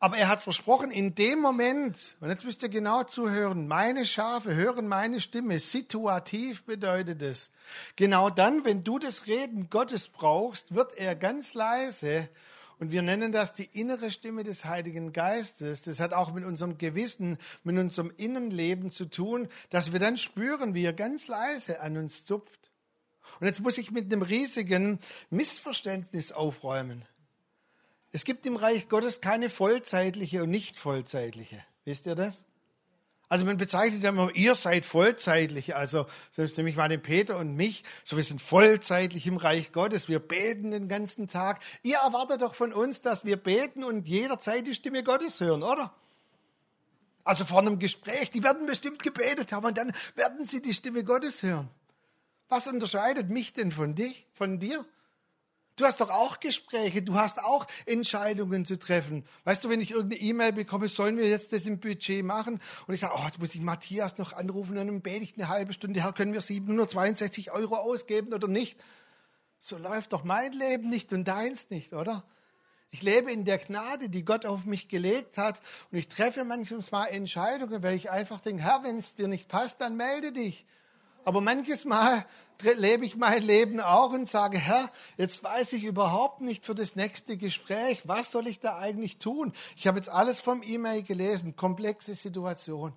Aber 0.00 0.16
er 0.16 0.28
hat 0.28 0.40
versprochen, 0.40 0.90
in 0.90 1.14
dem 1.14 1.40
Moment, 1.40 2.16
und 2.20 2.28
jetzt 2.28 2.44
müsst 2.44 2.62
ihr 2.62 2.68
genau 2.68 3.02
zuhören, 3.02 3.66
meine 3.66 4.06
Schafe 4.06 4.54
hören 4.54 4.86
meine 4.86 5.20
Stimme, 5.20 5.58
situativ 5.58 6.64
bedeutet 6.64 7.20
es. 7.22 7.50
Genau 7.96 8.30
dann, 8.30 8.64
wenn 8.64 8.84
du 8.84 9.00
das 9.00 9.26
Reden 9.26 9.70
Gottes 9.70 10.06
brauchst, 10.06 10.74
wird 10.74 10.96
er 10.96 11.16
ganz 11.16 11.54
leise 11.54 12.28
und 12.78 12.92
wir 12.92 13.02
nennen 13.02 13.32
das 13.32 13.54
die 13.54 13.68
innere 13.72 14.10
Stimme 14.10 14.44
des 14.44 14.64
Heiligen 14.64 15.12
Geistes. 15.12 15.82
Das 15.82 15.98
hat 15.98 16.12
auch 16.12 16.32
mit 16.32 16.44
unserem 16.44 16.78
Gewissen, 16.78 17.38
mit 17.64 17.76
unserem 17.76 18.12
Innenleben 18.16 18.90
zu 18.90 19.06
tun, 19.06 19.48
dass 19.70 19.92
wir 19.92 19.98
dann 19.98 20.16
spüren, 20.16 20.74
wie 20.74 20.84
er 20.84 20.92
ganz 20.92 21.26
leise 21.26 21.80
an 21.80 21.96
uns 21.96 22.24
zupft. 22.24 22.70
Und 23.40 23.46
jetzt 23.46 23.60
muss 23.60 23.78
ich 23.78 23.90
mit 23.90 24.06
einem 24.06 24.22
riesigen 24.22 25.00
Missverständnis 25.30 26.32
aufräumen. 26.32 27.04
Es 28.10 28.24
gibt 28.24 28.46
im 28.46 28.56
Reich 28.56 28.88
Gottes 28.88 29.20
keine 29.20 29.50
vollzeitliche 29.50 30.42
und 30.42 30.50
nicht 30.50 30.76
vollzeitliche. 30.76 31.62
Wisst 31.84 32.06
ihr 32.06 32.14
das? 32.14 32.44
Also 33.28 33.44
man 33.44 33.58
bezeichnet 33.58 34.02
ja 34.02 34.08
immer, 34.08 34.34
ihr 34.34 34.54
seid 34.54 34.86
vollzeitlich. 34.86 35.76
Also 35.76 36.06
selbst 36.32 36.56
nämlich 36.56 36.76
mal 36.76 36.88
den 36.88 37.02
Peter 37.02 37.36
und 37.36 37.54
mich, 37.56 37.84
so 38.04 38.16
wir 38.16 38.24
sind 38.24 38.40
vollzeitlich 38.40 39.26
im 39.26 39.36
Reich 39.36 39.72
Gottes. 39.72 40.08
Wir 40.08 40.18
beten 40.18 40.70
den 40.70 40.88
ganzen 40.88 41.28
Tag. 41.28 41.60
Ihr 41.82 41.98
erwartet 41.98 42.40
doch 42.40 42.54
von 42.54 42.72
uns, 42.72 43.02
dass 43.02 43.24
wir 43.24 43.36
beten 43.36 43.84
und 43.84 44.08
jederzeit 44.08 44.66
die 44.66 44.74
Stimme 44.74 45.02
Gottes 45.02 45.40
hören, 45.40 45.62
oder? 45.62 45.92
Also 47.22 47.44
vor 47.44 47.58
einem 47.60 47.78
Gespräch, 47.78 48.30
die 48.30 48.42
werden 48.42 48.66
bestimmt 48.66 49.02
gebetet 49.02 49.52
haben 49.52 49.66
und 49.66 49.76
dann 49.76 49.92
werden 50.14 50.46
sie 50.46 50.62
die 50.62 50.72
Stimme 50.72 51.04
Gottes 51.04 51.42
hören. 51.42 51.68
Was 52.48 52.66
unterscheidet 52.66 53.28
mich 53.28 53.52
denn 53.52 53.72
von 53.72 53.94
dich, 53.94 54.26
von 54.32 54.58
dir? 54.58 54.86
Du 55.78 55.84
hast 55.84 56.00
doch 56.00 56.10
auch 56.10 56.40
Gespräche, 56.40 57.02
du 57.02 57.14
hast 57.14 57.40
auch 57.40 57.64
Entscheidungen 57.86 58.64
zu 58.64 58.80
treffen. 58.80 59.24
Weißt 59.44 59.62
du, 59.62 59.70
wenn 59.70 59.80
ich 59.80 59.92
irgendeine 59.92 60.20
E-Mail 60.20 60.52
bekomme, 60.52 60.88
sollen 60.88 61.16
wir 61.16 61.28
jetzt 61.28 61.52
das 61.52 61.66
im 61.66 61.78
Budget 61.78 62.24
machen? 62.24 62.60
Und 62.88 62.94
ich 62.94 63.00
sage, 63.00 63.14
oh, 63.16 63.22
jetzt 63.24 63.38
muss 63.38 63.54
ich 63.54 63.60
Matthias 63.60 64.18
noch 64.18 64.32
anrufen, 64.32 64.76
und 64.76 64.88
dann 64.88 65.00
bete 65.00 65.22
ich 65.22 65.36
eine 65.36 65.48
halbe 65.48 65.72
Stunde, 65.72 66.02
Herr, 66.02 66.12
können 66.12 66.32
wir 66.32 66.40
762 66.40 67.52
Euro 67.52 67.76
ausgeben 67.76 68.34
oder 68.34 68.48
nicht? 68.48 68.76
So 69.60 69.78
läuft 69.78 70.12
doch 70.12 70.24
mein 70.24 70.52
Leben 70.52 70.88
nicht 70.88 71.12
und 71.12 71.26
deins 71.26 71.70
nicht, 71.70 71.92
oder? 71.92 72.24
Ich 72.90 73.02
lebe 73.02 73.30
in 73.30 73.44
der 73.44 73.58
Gnade, 73.58 74.08
die 74.08 74.24
Gott 74.24 74.46
auf 74.46 74.64
mich 74.64 74.88
gelegt 74.88 75.38
hat. 75.38 75.60
Und 75.92 75.98
ich 75.98 76.08
treffe 76.08 76.44
manchmal 76.44 77.10
Entscheidungen, 77.10 77.84
weil 77.84 77.94
ich 77.94 78.10
einfach 78.10 78.40
denke, 78.40 78.64
Herr, 78.64 78.82
wenn 78.82 78.98
es 78.98 79.14
dir 79.14 79.28
nicht 79.28 79.48
passt, 79.48 79.80
dann 79.80 79.96
melde 79.96 80.32
dich. 80.32 80.66
Aber 81.24 81.40
manches 81.40 81.84
Mal 81.84 82.24
lebe 82.62 83.04
ich 83.04 83.16
mein 83.16 83.42
Leben 83.42 83.80
auch 83.80 84.12
und 84.12 84.26
sage, 84.26 84.58
Herr, 84.58 84.90
jetzt 85.16 85.42
weiß 85.42 85.72
ich 85.74 85.84
überhaupt 85.84 86.40
nicht 86.40 86.64
für 86.64 86.74
das 86.74 86.96
nächste 86.96 87.36
Gespräch, 87.36 88.02
was 88.04 88.30
soll 88.30 88.46
ich 88.46 88.60
da 88.60 88.78
eigentlich 88.78 89.18
tun? 89.18 89.52
Ich 89.76 89.86
habe 89.86 89.98
jetzt 89.98 90.08
alles 90.08 90.40
vom 90.40 90.62
E-Mail 90.62 91.02
gelesen, 91.02 91.56
komplexe 91.56 92.14
Situation. 92.14 92.92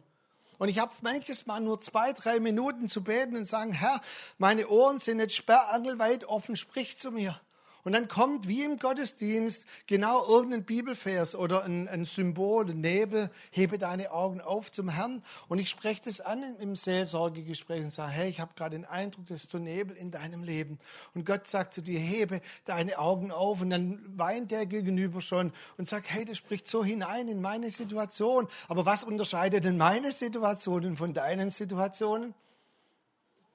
Und 0.58 0.70
ich 0.70 0.78
habe 0.78 0.92
manches 1.02 1.48
Mal 1.48 1.60
nur 1.60 1.82
zwei, 1.82 2.14
drei 2.14 2.40
Minuten 2.40 2.88
zu 2.88 3.04
beten 3.04 3.36
und 3.36 3.46
sagen, 3.46 3.74
Herr, 3.74 4.00
meine 4.38 4.68
Ohren 4.68 5.00
sind 5.00 5.20
jetzt 5.20 5.36
sperrangelweit 5.36 6.26
offen, 6.26 6.56
sprich 6.56 6.98
zu 6.98 7.12
mir. 7.12 7.40
Und 7.84 7.94
dann 7.94 8.08
kommt 8.08 8.48
wie 8.48 8.64
im 8.64 8.78
Gottesdienst 8.78 9.66
genau 9.88 10.26
irgendein 10.28 10.64
Bibelvers 10.64 11.36
oder 11.36 11.64
ein, 11.64 11.88
ein 11.88 12.06
Symbol, 12.06 12.70
ein 12.70 12.82
Nebel, 12.82 13.30
hebe 13.50 13.78
deine 13.78 14.12
Augen 14.12 14.42
auf 14.42 14.72
zum 14.72 14.90
Herrn. 14.90 15.24
Und 15.48 15.60
ich 15.60 15.70
spreche 15.70 16.02
das 16.06 16.22
an 16.22 16.44
im 16.60 16.76
Seelsorgegespräch 16.76 17.84
und 17.84 17.92
sage, 17.92 18.12
hey, 18.12 18.30
ich 18.30 18.40
habe 18.40 18.54
gerade 18.56 18.78
den 18.78 18.86
Eindruck, 18.86 19.26
das 19.28 19.44
ist 19.44 19.52
so 19.52 19.58
Nebel 19.58 19.96
in 19.96 20.12
deinem 20.12 20.44
Leben. 20.44 20.80
Und 21.14 21.26
Gott 21.26 21.48
sagt 21.48 21.74
zu 21.74 21.82
dir, 21.82 22.00
hebe 22.00 22.42
deine 22.66 23.00
Augen 23.00 23.32
auf. 23.32 23.62
Und 23.62 23.70
dann 23.72 24.00
weint 24.18 24.52
der 24.52 24.66
gegenüber 24.66 25.22
schon 25.22 25.52
und 25.78 25.88
sagt, 25.88 26.10
hey, 26.10 26.26
das 26.26 26.38
spricht 26.38 26.68
so 26.68 26.84
hinein 26.84 27.28
in 27.28 27.42
meine 27.42 27.70
Situation. 27.70 28.48
Aber 28.68 28.86
was 28.86 29.04
unterscheidet 29.04 29.66
denn 29.66 29.78
meine 29.78 30.12
Situationen 30.12 30.98
von 30.98 31.14
deinen 31.14 31.50
Situationen? 31.50 32.34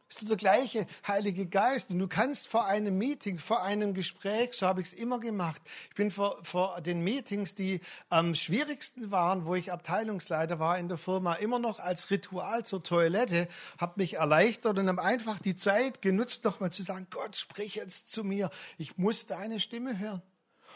Ist 0.09 0.29
der 0.29 0.37
gleiche 0.37 0.87
Heilige 1.07 1.47
Geist. 1.47 1.91
Und 1.91 1.99
du 1.99 2.09
kannst 2.09 2.47
vor 2.47 2.67
einem 2.67 2.97
Meeting, 2.97 3.39
vor 3.39 3.63
einem 3.63 3.93
Gespräch, 3.93 4.53
so 4.53 4.67
habe 4.67 4.81
ich 4.81 4.89
es 4.89 4.93
immer 4.93 5.19
gemacht. 5.19 5.61
Ich 5.91 5.97
bin 5.97 6.11
vor, 6.11 6.39
vor 6.45 6.81
den 6.81 7.03
Meetings, 7.03 7.55
die 7.55 7.81
am 8.09 8.35
schwierigsten 8.35 9.11
waren, 9.11 9.45
wo 9.45 9.55
ich 9.55 9.73
Abteilungsleiter 9.73 10.59
war 10.59 10.79
in 10.79 10.89
der 10.89 10.99
Firma, 10.99 11.35
immer 11.35 11.59
noch 11.59 11.79
als 11.79 12.11
Ritual 12.11 12.65
zur 12.65 12.83
Toilette, 12.83 13.49
habe 13.79 13.95
mich 13.97 14.15
erleichtert 14.15 14.79
und 14.79 14.89
habe 14.89 15.03
einfach 15.03 15.39
die 15.39 15.57
Zeit 15.57 16.03
genutzt, 16.03 16.45
nochmal 16.45 16.71
zu 16.71 16.83
sagen, 16.83 17.09
Gott, 17.11 17.37
sprich 17.37 17.75
jetzt 17.75 18.09
zu 18.11 18.23
mir. 18.23 18.51
Ich 18.79 18.99
muss 18.99 19.27
deine 19.27 19.61
Stimme 19.61 19.99
hören. 19.99 20.23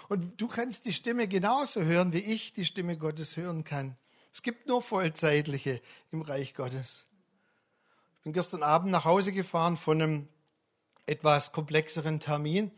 Und 0.08 0.40
du 0.40 0.48
kannst 0.48 0.86
die 0.86 0.92
Stimme 0.92 1.28
genauso 1.28 1.82
hören, 1.82 2.12
wie 2.12 2.18
ich 2.18 2.52
die 2.52 2.64
Stimme 2.64 2.98
Gottes 2.98 3.36
hören 3.36 3.62
kann. 3.62 3.96
Es 4.32 4.42
gibt 4.42 4.66
nur 4.66 4.82
Vollzeitliche 4.82 5.80
im 6.10 6.22
Reich 6.22 6.54
Gottes. 6.54 7.06
Ich 8.20 8.24
bin 8.24 8.34
gestern 8.34 8.62
Abend 8.62 8.90
nach 8.90 9.06
Hause 9.06 9.32
gefahren 9.32 9.78
von 9.78 10.02
einem 10.02 10.28
etwas 11.06 11.52
komplexeren 11.52 12.20
Termin. 12.20 12.70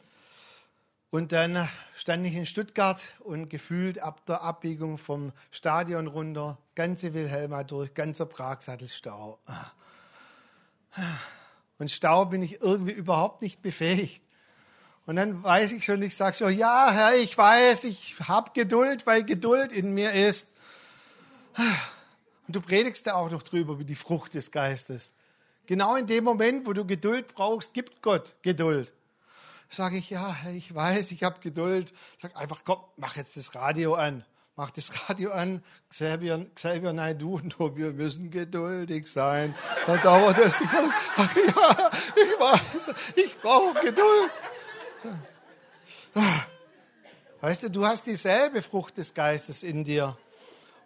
Und 1.10 1.32
dann 1.32 1.68
stand 1.96 2.24
ich 2.24 2.36
in 2.36 2.46
Stuttgart 2.46 3.02
und 3.18 3.50
gefühlt 3.50 3.98
ab 3.98 4.24
der 4.26 4.42
Abbiegung 4.42 4.98
vom 4.98 5.32
Stadion 5.50 6.06
runter, 6.06 6.58
ganze 6.76 7.12
Wilhelma 7.12 7.64
durch, 7.64 7.92
ganzer 7.92 8.24
Pragsattel 8.24 8.86
Stau. 8.86 9.40
Und 11.78 11.90
Stau 11.90 12.26
bin 12.26 12.44
ich 12.44 12.60
irgendwie 12.60 12.92
überhaupt 12.92 13.42
nicht 13.42 13.62
befähigt. 13.62 14.22
Und 15.06 15.16
dann 15.16 15.42
weiß 15.42 15.72
ich 15.72 15.84
schon, 15.84 16.00
ich 16.02 16.14
sage 16.14 16.36
so, 16.36 16.48
ja, 16.48 16.92
Herr, 16.92 17.16
ich 17.16 17.36
weiß, 17.36 17.82
ich 17.82 18.14
habe 18.28 18.52
Geduld, 18.54 19.08
weil 19.08 19.24
Geduld 19.24 19.72
in 19.72 19.92
mir 19.92 20.12
ist. 20.12 20.46
Und 22.46 22.54
du 22.54 22.60
predigst 22.60 23.08
da 23.08 23.14
auch 23.14 23.32
noch 23.32 23.42
drüber, 23.42 23.80
wie 23.80 23.84
die 23.84 23.96
Frucht 23.96 24.34
des 24.34 24.52
Geistes. 24.52 25.12
Genau 25.72 25.96
in 25.96 26.06
dem 26.06 26.24
Moment, 26.24 26.66
wo 26.66 26.74
du 26.74 26.84
Geduld 26.84 27.28
brauchst, 27.28 27.72
gibt 27.72 28.02
Gott 28.02 28.34
Geduld. 28.42 28.92
Sage 29.70 29.96
ich, 29.96 30.10
ja, 30.10 30.36
ich 30.54 30.74
weiß, 30.74 31.12
ich 31.12 31.24
habe 31.24 31.40
Geduld. 31.40 31.94
Sag 32.20 32.36
einfach, 32.36 32.60
komm, 32.62 32.80
mach 32.98 33.16
jetzt 33.16 33.38
das 33.38 33.54
Radio 33.54 33.94
an. 33.94 34.22
Mach 34.54 34.70
das 34.70 35.08
Radio 35.08 35.30
an. 35.30 35.62
Xavier, 35.88 36.44
Xavier 36.54 36.92
nein, 36.92 37.18
du, 37.18 37.40
nur 37.58 37.74
wir 37.74 37.90
müssen 37.92 38.30
geduldig 38.30 39.06
sein. 39.10 39.54
Dann 39.86 40.02
dauert 40.02 40.36
das 40.36 40.60
nicht. 40.60 40.72
Ach 41.16 41.36
ja, 41.36 41.90
ich 42.16 42.38
weiß, 42.38 42.94
ich 43.16 43.40
brauche 43.40 43.80
Geduld. 43.80 44.30
Weißt 47.40 47.62
du, 47.62 47.70
du 47.70 47.86
hast 47.86 48.06
dieselbe 48.06 48.60
Frucht 48.60 48.98
des 48.98 49.14
Geistes 49.14 49.62
in 49.62 49.84
dir. 49.84 50.18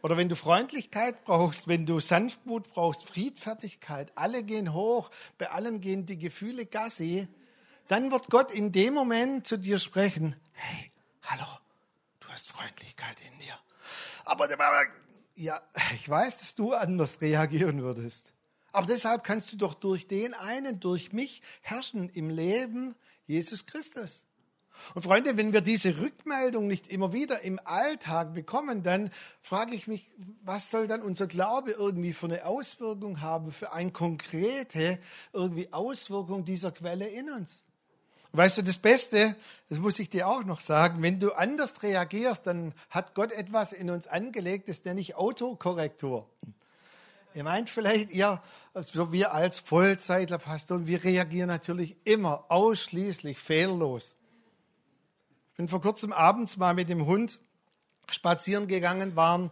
Oder 0.03 0.17
wenn 0.17 0.29
du 0.29 0.37
Freundlichkeit 0.37 1.25
brauchst, 1.25 1.69
wenn 1.69 1.87
du 1.87 2.01
Sanftmut 2.01 2.73
brauchst, 2.73 3.05
Friedfertigkeit, 3.05 4.13
alle 4.15 4.43
gehen 4.43 4.73
hoch, 4.73 5.11
bei 5.39 5.51
allen 5.51 5.81
gehen 5.81 6.07
die 6.07 6.19
Gefühle 6.19 6.67
Gassi, 6.67 7.29
dann 7.89 8.11
wird 8.11 8.31
Gott 8.31 8.51
in 8.51 8.73
dem 8.73 8.95
Moment 8.95 9.47
zu 9.47 9.57
dir 9.57 9.79
sprechen, 9.79 10.37
hey, 10.53 10.93
hallo, 11.23 11.47
du 12.21 12.29
hast 12.29 12.49
Freundlichkeit 12.49 13.17
in 13.31 13.39
dir. 13.39 13.59
Aber 14.25 14.49
ja, 15.37 15.61
ich 15.95 16.09
weiß, 16.09 16.39
dass 16.39 16.55
du 16.55 16.75
anders 16.75 17.21
reagieren 17.21 17.83
würdest. 17.83 18.33
Aber 18.73 18.87
deshalb 18.87 19.25
kannst 19.25 19.53
du 19.53 19.57
doch 19.57 19.75
durch 19.75 20.07
den 20.07 20.35
einen, 20.35 20.81
durch 20.81 21.13
mich 21.13 21.41
herrschen 21.63 22.11
im 22.11 22.29
Leben 22.29 22.95
Jesus 23.25 23.65
Christus. 23.65 24.27
Und 24.95 25.03
Freunde, 25.03 25.37
wenn 25.37 25.53
wir 25.53 25.61
diese 25.61 25.99
Rückmeldung 25.99 26.67
nicht 26.67 26.89
immer 26.89 27.13
wieder 27.13 27.43
im 27.43 27.61
Alltag 27.65 28.35
bekommen, 28.35 28.83
dann 28.83 29.11
frage 29.41 29.75
ich 29.75 29.87
mich, 29.87 30.09
was 30.43 30.71
soll 30.71 30.87
dann 30.87 31.03
unser 31.03 31.27
Glaube 31.27 31.73
irgendwie 31.73 32.13
für 32.13 32.27
eine 32.27 32.45
Auswirkung 32.45 33.21
haben, 33.21 33.53
für 33.53 33.73
eine 33.73 33.93
konkrete 33.93 34.99
irgendwie 35.33 35.73
Auswirkung 35.73 36.45
dieser 36.45 36.73
Quelle 36.73 37.07
in 37.07 37.31
uns? 37.31 37.67
Weißt 38.33 38.59
du, 38.59 38.63
das 38.63 38.77
Beste, 38.77 39.35
das 39.69 39.79
muss 39.79 39.99
ich 39.99 40.11
dir 40.11 40.29
auch 40.29 40.45
noch 40.45 40.61
sagen, 40.61 41.01
wenn 41.01 41.19
du 41.19 41.33
anders 41.33 41.83
reagierst, 41.83 42.47
dann 42.47 42.75
hat 42.91 43.15
Gott 43.15 43.33
etwas 43.33 43.73
in 43.73 43.89
uns 43.89 44.07
angelegt, 44.07 44.69
das 44.69 44.85
nenne 44.85 45.01
ich 45.01 45.15
Autokorrektur. 45.15 46.29
Ihr 47.35 47.45
meint 47.45 47.71
vielleicht, 47.71 48.11
ihr, 48.11 48.43
also 48.73 49.13
wir 49.13 49.33
als 49.33 49.59
Vollzeitlerpastoren, 49.59 50.87
wir 50.87 51.05
reagieren 51.05 51.49
natürlich 51.49 51.97
immer 52.05 52.45
ausschließlich 52.49 53.39
fehlerlos. 53.39 54.16
Bin 55.57 55.69
vor 55.69 55.81
kurzem 55.81 56.13
abends 56.13 56.57
mal 56.57 56.75
mit 56.75 56.89
dem 56.89 57.07
Hund 57.07 57.39
spazieren 58.11 58.67
gegangen, 58.67 59.17
waren 59.17 59.51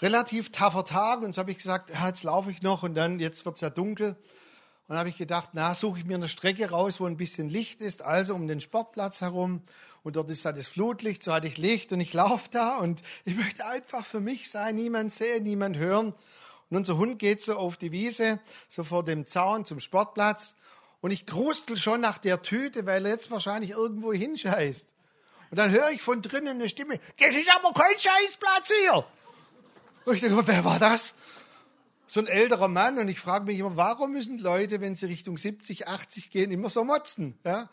relativ 0.00 0.50
taffer 0.50 0.84
Tag 0.84 1.22
und 1.22 1.34
so 1.34 1.40
habe 1.40 1.50
ich 1.50 1.58
gesagt, 1.58 1.90
ja, 1.90 2.08
jetzt 2.08 2.24
laufe 2.24 2.50
ich 2.50 2.62
noch 2.62 2.82
und 2.82 2.94
dann, 2.94 3.20
jetzt 3.20 3.44
wird 3.44 3.56
es 3.56 3.60
ja 3.60 3.70
dunkel. 3.70 4.16
Und 4.88 4.96
habe 4.96 5.08
ich 5.08 5.16
gedacht, 5.16 5.50
na, 5.52 5.74
suche 5.74 6.00
ich 6.00 6.04
mir 6.04 6.16
eine 6.16 6.28
Strecke 6.28 6.68
raus, 6.70 7.00
wo 7.00 7.06
ein 7.06 7.16
bisschen 7.16 7.48
Licht 7.48 7.80
ist, 7.80 8.02
also 8.02 8.34
um 8.34 8.48
den 8.48 8.60
Sportplatz 8.60 9.20
herum. 9.20 9.62
Und 10.02 10.16
dort 10.16 10.30
ist 10.30 10.44
halt 10.44 10.58
das 10.58 10.66
Flutlicht, 10.66 11.22
so 11.22 11.32
hatte 11.32 11.46
ich 11.46 11.56
Licht 11.56 11.92
und 11.92 12.00
ich 12.00 12.12
laufe 12.12 12.48
da 12.50 12.78
und 12.78 13.02
ich 13.24 13.36
möchte 13.36 13.64
einfach 13.64 14.04
für 14.04 14.20
mich 14.20 14.50
sein, 14.50 14.74
niemand 14.74 15.12
sehen, 15.12 15.44
niemand 15.44 15.76
hören. 15.76 16.14
Und 16.68 16.76
unser 16.76 16.96
Hund 16.96 17.18
geht 17.18 17.42
so 17.42 17.56
auf 17.56 17.76
die 17.76 17.92
Wiese, 17.92 18.40
so 18.68 18.82
vor 18.82 19.04
dem 19.04 19.26
Zaun 19.26 19.64
zum 19.64 19.78
Sportplatz. 19.78 20.56
Und 21.00 21.10
ich 21.10 21.26
krustel 21.26 21.76
schon 21.76 22.00
nach 22.00 22.18
der 22.18 22.42
Tüte, 22.42 22.84
weil 22.86 23.06
er 23.06 23.12
jetzt 23.12 23.30
wahrscheinlich 23.30 23.70
irgendwo 23.70 24.12
hinscheißt. 24.12 24.91
Und 25.52 25.58
dann 25.58 25.70
höre 25.70 25.90
ich 25.90 26.02
von 26.02 26.22
drinnen 26.22 26.56
eine 26.56 26.68
Stimme, 26.68 26.98
das 27.20 27.36
ist 27.36 27.48
aber 27.54 27.72
kein 27.72 27.96
Scheißplatz 27.96 28.72
hier. 28.80 29.04
Und 30.06 30.14
ich 30.14 30.20
denke, 30.20 30.42
wer 30.44 30.64
war 30.64 30.80
das? 30.80 31.14
so 32.12 32.20
ein 32.20 32.26
älterer 32.26 32.68
Mann 32.68 32.98
und 32.98 33.08
ich 33.08 33.18
frage 33.18 33.46
mich 33.46 33.58
immer, 33.58 33.74
warum 33.74 34.12
müssen 34.12 34.36
Leute, 34.36 34.82
wenn 34.82 34.94
sie 34.94 35.06
Richtung 35.06 35.38
70, 35.38 35.88
80 35.88 36.30
gehen, 36.30 36.50
immer 36.50 36.68
so 36.68 36.84
motzen? 36.84 37.38
Ja? 37.42 37.70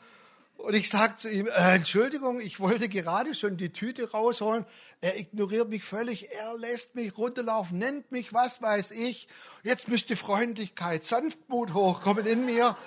Und 0.56 0.76
ich 0.76 0.90
sage 0.90 1.18
zu 1.18 1.30
ihm, 1.30 1.48
äh, 1.48 1.76
Entschuldigung, 1.76 2.40
ich 2.40 2.62
wollte 2.62 2.88
gerade 2.88 3.36
schon 3.36 3.58
die 3.58 3.74
Tüte 3.74 4.12
rausholen. 4.12 4.66
Er 5.02 5.20
ignoriert 5.20 5.68
mich 5.68 5.84
völlig, 5.84 6.32
er 6.32 6.58
lässt 6.58 6.96
mich 6.96 7.18
runterlaufen, 7.18 7.80
nennt 7.80 8.14
mich, 8.14 8.34
was 8.34 8.62
weiß 8.62 8.92
ich. 8.92 9.28
Jetzt 9.64 9.90
müsste 9.90 10.16
Freundlichkeit, 10.16 11.04
Sanftmut 11.04 11.74
hochkommen 11.74 12.26
in 12.26 12.46
mir. 12.46 12.78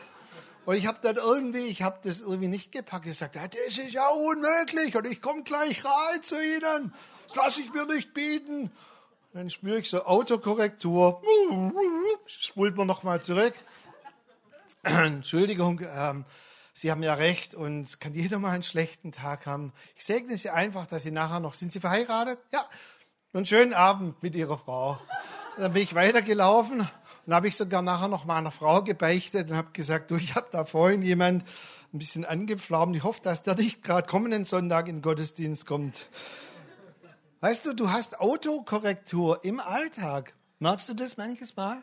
Und 0.65 0.77
ich 0.77 0.87
habe 0.87 0.99
dann 1.03 1.17
irgendwie, 1.17 1.67
ich 1.67 1.83
habe 1.83 1.99
das 2.05 2.21
irgendwie 2.21 2.49
nicht 2.49 2.71
gepackt. 2.71 3.07
Ich 3.07 3.19
sagte, 3.19 3.41
das 3.67 3.79
ist 3.79 3.93
ja 3.93 4.09
unmöglich 4.09 4.97
und 4.97 5.07
ich 5.07 5.21
komme 5.21 5.43
gleich 5.43 5.85
rein 5.85 6.23
zu 6.23 6.37
Ihnen. 6.37 6.95
Das 7.27 7.37
lasse 7.37 7.61
ich 7.63 7.73
mir 7.73 7.85
nicht 7.87 8.15
bieten. 8.15 8.71
Dann 9.33 9.51
spüre 9.51 9.79
ich 9.79 9.91
so 9.91 10.05
Autokorrektur. 10.05 11.21
Spult 12.27 12.77
man 12.77 12.87
nochmal 12.87 13.21
zurück. 13.23 13.55
Entschuldigung, 14.83 15.81
ähm, 15.81 16.25
Sie 16.75 16.91
haben 16.91 17.03
ja 17.03 17.15
recht 17.15 17.55
und 17.55 18.01
kann 18.01 18.15
jeder 18.15 18.39
mal 18.39 18.51
einen 18.51 18.63
schlechten 18.63 19.13
Tag 19.13 19.47
haben. 19.47 19.73
Ich 19.97 20.05
segne 20.05 20.37
Sie 20.37 20.51
einfach, 20.51 20.87
dass 20.87 21.03
Sie 21.03 21.11
nachher 21.11 21.41
noch, 21.41 21.55
sind 21.55 21.73
Sie 21.73 21.81
verheiratet? 21.81 22.39
Ja. 22.53 22.69
Einen 23.35 23.47
schönen 23.47 23.73
Abend 23.73 24.23
mit 24.23 24.35
Ihrer 24.35 24.59
Frau. 24.59 24.99
Und 25.57 25.63
dann 25.63 25.73
bin 25.73 25.83
ich 25.83 25.95
weitergelaufen 25.95 26.89
und 27.27 27.35
habe 27.35 27.49
ich 27.49 27.57
sogar 27.57 27.83
nachher 27.83 28.09
noch 28.09 28.25
meiner 28.25 28.51
Frau 28.51 28.83
gebeichtet 28.83 29.51
und 29.51 29.57
habe 29.57 29.71
gesagt, 29.73 30.11
du, 30.11 30.17
ich 30.17 30.35
habe 30.35 30.49
da 30.51 30.65
vorhin 30.65 31.03
jemand 31.03 31.45
ein 31.93 31.99
bisschen 31.99 32.25
angepflaumt. 32.25 32.97
Ich 32.97 33.05
hoffe, 33.05 33.21
dass 33.23 33.43
der 33.43 33.55
nicht 33.55 33.83
gerade 33.83 34.09
kommenden 34.09 34.45
Sonntag 34.45 34.89
in 34.89 34.97
den 34.97 35.03
Gottesdienst 35.03 35.67
kommt. 35.67 36.09
Weißt 37.41 37.67
du, 37.67 37.75
du 37.75 37.91
hast 37.91 38.21
Autokorrektur 38.21 39.45
im 39.45 39.61
Alltag. 39.61 40.35
Merkst 40.59 40.89
du 40.89 40.95
das 40.95 41.17
manches 41.17 41.57
Mal? 41.57 41.83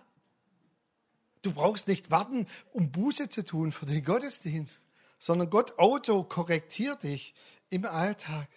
Du 1.42 1.54
brauchst 1.54 1.88
nicht 1.88 2.12
warten, 2.12 2.48
um 2.74 2.92
Buße 2.92 3.30
zu 3.30 3.44
tun 3.44 3.72
für 3.72 3.86
den 3.86 4.04
Gottesdienst, 4.04 4.82
sondern 5.18 5.50
Gott 5.50 5.78
autokorrektiert 5.78 7.04
dich 7.04 7.34
im 7.70 7.86
Alltag. 7.86 8.48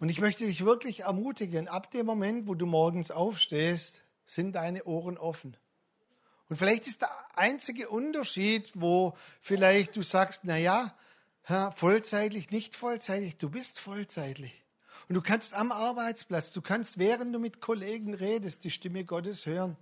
Und 0.00 0.08
ich 0.08 0.20
möchte 0.20 0.46
dich 0.46 0.64
wirklich 0.64 1.00
ermutigen, 1.00 1.68
ab 1.68 1.90
dem 1.90 2.06
Moment, 2.06 2.46
wo 2.46 2.54
du 2.54 2.66
morgens 2.66 3.10
aufstehst, 3.10 4.02
sind 4.28 4.52
deine 4.56 4.84
Ohren 4.84 5.16
offen. 5.16 5.56
Und 6.48 6.56
vielleicht 6.56 6.86
ist 6.86 7.00
der 7.00 7.10
einzige 7.36 7.88
Unterschied, 7.88 8.70
wo 8.74 9.16
vielleicht 9.40 9.96
du 9.96 10.02
sagst, 10.02 10.42
na 10.44 10.56
ja, 10.56 10.94
vollzeitlich, 11.74 12.50
nicht 12.50 12.76
vollzeitlich, 12.76 13.38
du 13.38 13.48
bist 13.48 13.80
vollzeitlich. 13.80 14.64
Und 15.08 15.14
du 15.14 15.22
kannst 15.22 15.54
am 15.54 15.72
Arbeitsplatz, 15.72 16.52
du 16.52 16.60
kannst, 16.60 16.98
während 16.98 17.34
du 17.34 17.38
mit 17.38 17.62
Kollegen 17.62 18.12
redest, 18.12 18.64
die 18.64 18.70
Stimme 18.70 19.04
Gottes 19.04 19.46
hören. 19.46 19.76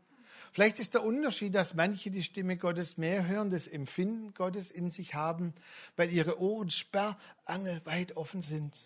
Vielleicht 0.52 0.78
ist 0.78 0.94
der 0.94 1.02
Unterschied, 1.02 1.54
dass 1.54 1.74
manche 1.74 2.10
die 2.12 2.22
Stimme 2.22 2.56
Gottes 2.56 2.96
mehr 2.96 3.26
hören, 3.26 3.50
das 3.50 3.66
Empfinden 3.66 4.32
Gottes 4.32 4.70
in 4.70 4.92
sich 4.92 5.14
haben, 5.14 5.54
weil 5.96 6.12
ihre 6.12 6.40
Ohren 6.40 6.70
sperrangelweit 6.70 8.16
offen 8.16 8.42
sind. 8.42 8.76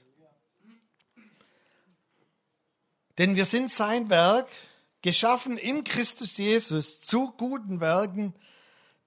Denn 3.18 3.37
wir 3.37 3.44
sind 3.44 3.70
sein 3.70 4.09
Werk, 4.09 4.49
geschaffen 5.02 5.56
in 5.56 5.84
Christus 5.84 6.36
Jesus 6.36 7.00
zu 7.00 7.32
guten 7.32 7.80
Werken, 7.80 8.34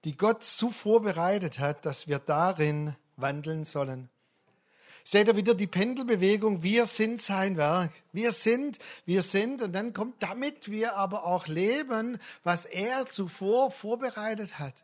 die 0.04 0.16
Gott 0.16 0.44
so 0.44 0.70
vorbereitet 0.70 1.58
hat, 1.58 1.86
dass 1.86 2.08
wir 2.08 2.18
darin 2.18 2.94
wandeln 3.16 3.64
sollen. 3.64 4.08
Seht 5.06 5.28
ihr 5.28 5.36
wieder 5.36 5.54
die 5.54 5.66
Pendelbewegung? 5.66 6.62
Wir 6.62 6.86
sind 6.86 7.20
sein 7.20 7.58
Werk. 7.58 7.92
Wir 8.12 8.32
sind, 8.32 8.78
wir 9.04 9.22
sind. 9.22 9.60
Und 9.60 9.72
dann 9.72 9.92
kommt, 9.92 10.22
damit 10.22 10.70
wir 10.70 10.96
aber 10.96 11.26
auch 11.26 11.46
leben, 11.46 12.18
was 12.42 12.64
er 12.64 13.04
zuvor 13.06 13.70
vorbereitet 13.70 14.58
hat. 14.58 14.82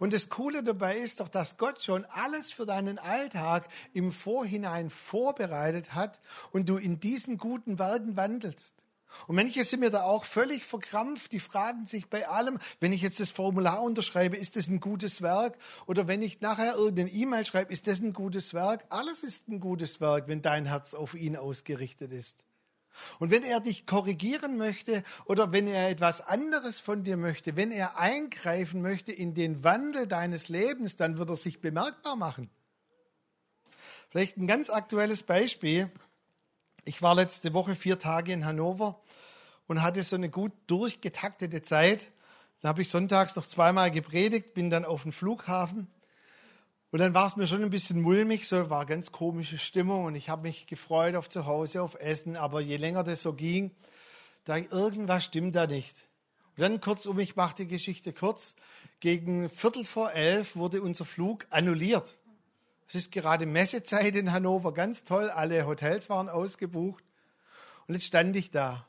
Und 0.00 0.12
das 0.12 0.28
Coole 0.28 0.64
dabei 0.64 0.96
ist 0.98 1.20
doch, 1.20 1.28
dass 1.28 1.56
Gott 1.56 1.80
schon 1.80 2.04
alles 2.06 2.50
für 2.50 2.66
deinen 2.66 2.98
Alltag 2.98 3.68
im 3.92 4.10
Vorhinein 4.10 4.90
vorbereitet 4.90 5.94
hat 5.94 6.20
und 6.50 6.68
du 6.68 6.76
in 6.76 6.98
diesen 6.98 7.38
guten 7.38 7.78
Werken 7.78 8.16
wandelst. 8.16 8.83
Und 9.26 9.36
manche 9.36 9.64
sind 9.64 9.80
mir 9.80 9.90
da 9.90 10.02
auch 10.02 10.24
völlig 10.24 10.64
verkrampft, 10.64 11.32
die 11.32 11.40
fragen 11.40 11.86
sich 11.86 12.08
bei 12.08 12.28
allem, 12.28 12.58
wenn 12.80 12.92
ich 12.92 13.02
jetzt 13.02 13.20
das 13.20 13.30
Formular 13.30 13.82
unterschreibe, 13.82 14.36
ist 14.36 14.56
das 14.56 14.68
ein 14.68 14.80
gutes 14.80 15.22
Werk? 15.22 15.56
Oder 15.86 16.08
wenn 16.08 16.22
ich 16.22 16.40
nachher 16.40 16.74
irgendeine 16.74 17.10
E-Mail 17.10 17.46
schreibe, 17.46 17.72
ist 17.72 17.86
das 17.86 18.00
ein 18.00 18.12
gutes 18.12 18.54
Werk? 18.54 18.84
Alles 18.90 19.22
ist 19.22 19.48
ein 19.48 19.60
gutes 19.60 20.00
Werk, 20.00 20.28
wenn 20.28 20.42
dein 20.42 20.66
Herz 20.66 20.94
auf 20.94 21.14
ihn 21.14 21.36
ausgerichtet 21.36 22.12
ist. 22.12 22.44
Und 23.18 23.30
wenn 23.30 23.42
er 23.42 23.60
dich 23.60 23.86
korrigieren 23.86 24.56
möchte 24.56 25.02
oder 25.24 25.52
wenn 25.52 25.66
er 25.66 25.90
etwas 25.90 26.20
anderes 26.20 26.78
von 26.78 27.02
dir 27.02 27.16
möchte, 27.16 27.56
wenn 27.56 27.72
er 27.72 27.98
eingreifen 27.98 28.82
möchte 28.82 29.12
in 29.12 29.34
den 29.34 29.64
Wandel 29.64 30.06
deines 30.06 30.48
Lebens, 30.48 30.96
dann 30.96 31.18
wird 31.18 31.28
er 31.28 31.36
sich 31.36 31.60
bemerkbar 31.60 32.16
machen. 32.16 32.50
Vielleicht 34.10 34.36
ein 34.36 34.46
ganz 34.46 34.70
aktuelles 34.70 35.24
Beispiel. 35.24 35.90
Ich 36.84 37.02
war 37.02 37.14
letzte 37.14 37.52
Woche 37.54 37.74
vier 37.74 37.98
Tage 37.98 38.32
in 38.32 38.44
Hannover 38.44 39.00
und 39.66 39.82
hatte 39.82 40.02
so 40.02 40.16
eine 40.16 40.28
gut 40.28 40.52
durchgetaktete 40.66 41.62
Zeit. 41.62 42.08
Dann 42.60 42.70
habe 42.70 42.82
ich 42.82 42.88
sonntags 42.88 43.36
noch 43.36 43.46
zweimal 43.46 43.90
gepredigt, 43.90 44.54
bin 44.54 44.70
dann 44.70 44.84
auf 44.84 45.02
den 45.02 45.12
Flughafen 45.12 45.88
und 46.94 47.00
dann 47.00 47.12
war 47.12 47.26
es 47.26 47.34
mir 47.34 47.48
schon 47.48 47.64
ein 47.64 47.70
bisschen 47.70 48.00
mulmig, 48.00 48.46
so 48.46 48.70
war 48.70 48.86
ganz 48.86 49.10
komische 49.10 49.58
Stimmung 49.58 50.04
und 50.04 50.14
ich 50.14 50.28
habe 50.28 50.42
mich 50.42 50.68
gefreut 50.68 51.16
auf 51.16 51.28
zu 51.28 51.44
Hause, 51.44 51.82
auf 51.82 51.96
Essen, 51.96 52.36
aber 52.36 52.60
je 52.60 52.76
länger 52.76 53.02
das 53.02 53.22
so 53.22 53.32
ging, 53.32 53.72
da 54.44 54.58
irgendwas 54.58 55.24
stimmt 55.24 55.56
da 55.56 55.66
nicht. 55.66 56.06
Und 56.56 56.62
dann 56.62 56.80
kurzum, 56.80 57.18
ich 57.18 57.34
mache 57.34 57.56
die 57.56 57.66
Geschichte 57.66 58.12
kurz, 58.12 58.54
gegen 59.00 59.50
Viertel 59.50 59.84
vor 59.84 60.12
elf 60.12 60.54
wurde 60.54 60.82
unser 60.82 61.04
Flug 61.04 61.48
annulliert. 61.50 62.16
Es 62.86 62.94
ist 62.94 63.12
gerade 63.12 63.46
Messezeit 63.46 64.16
in 64.16 64.32
Hannover, 64.32 64.72
ganz 64.72 65.04
toll, 65.04 65.30
alle 65.30 65.66
Hotels 65.66 66.10
waren 66.10 66.28
ausgebucht. 66.28 67.04
Und 67.86 67.94
jetzt 67.94 68.06
stand 68.06 68.36
ich 68.36 68.50
da 68.50 68.86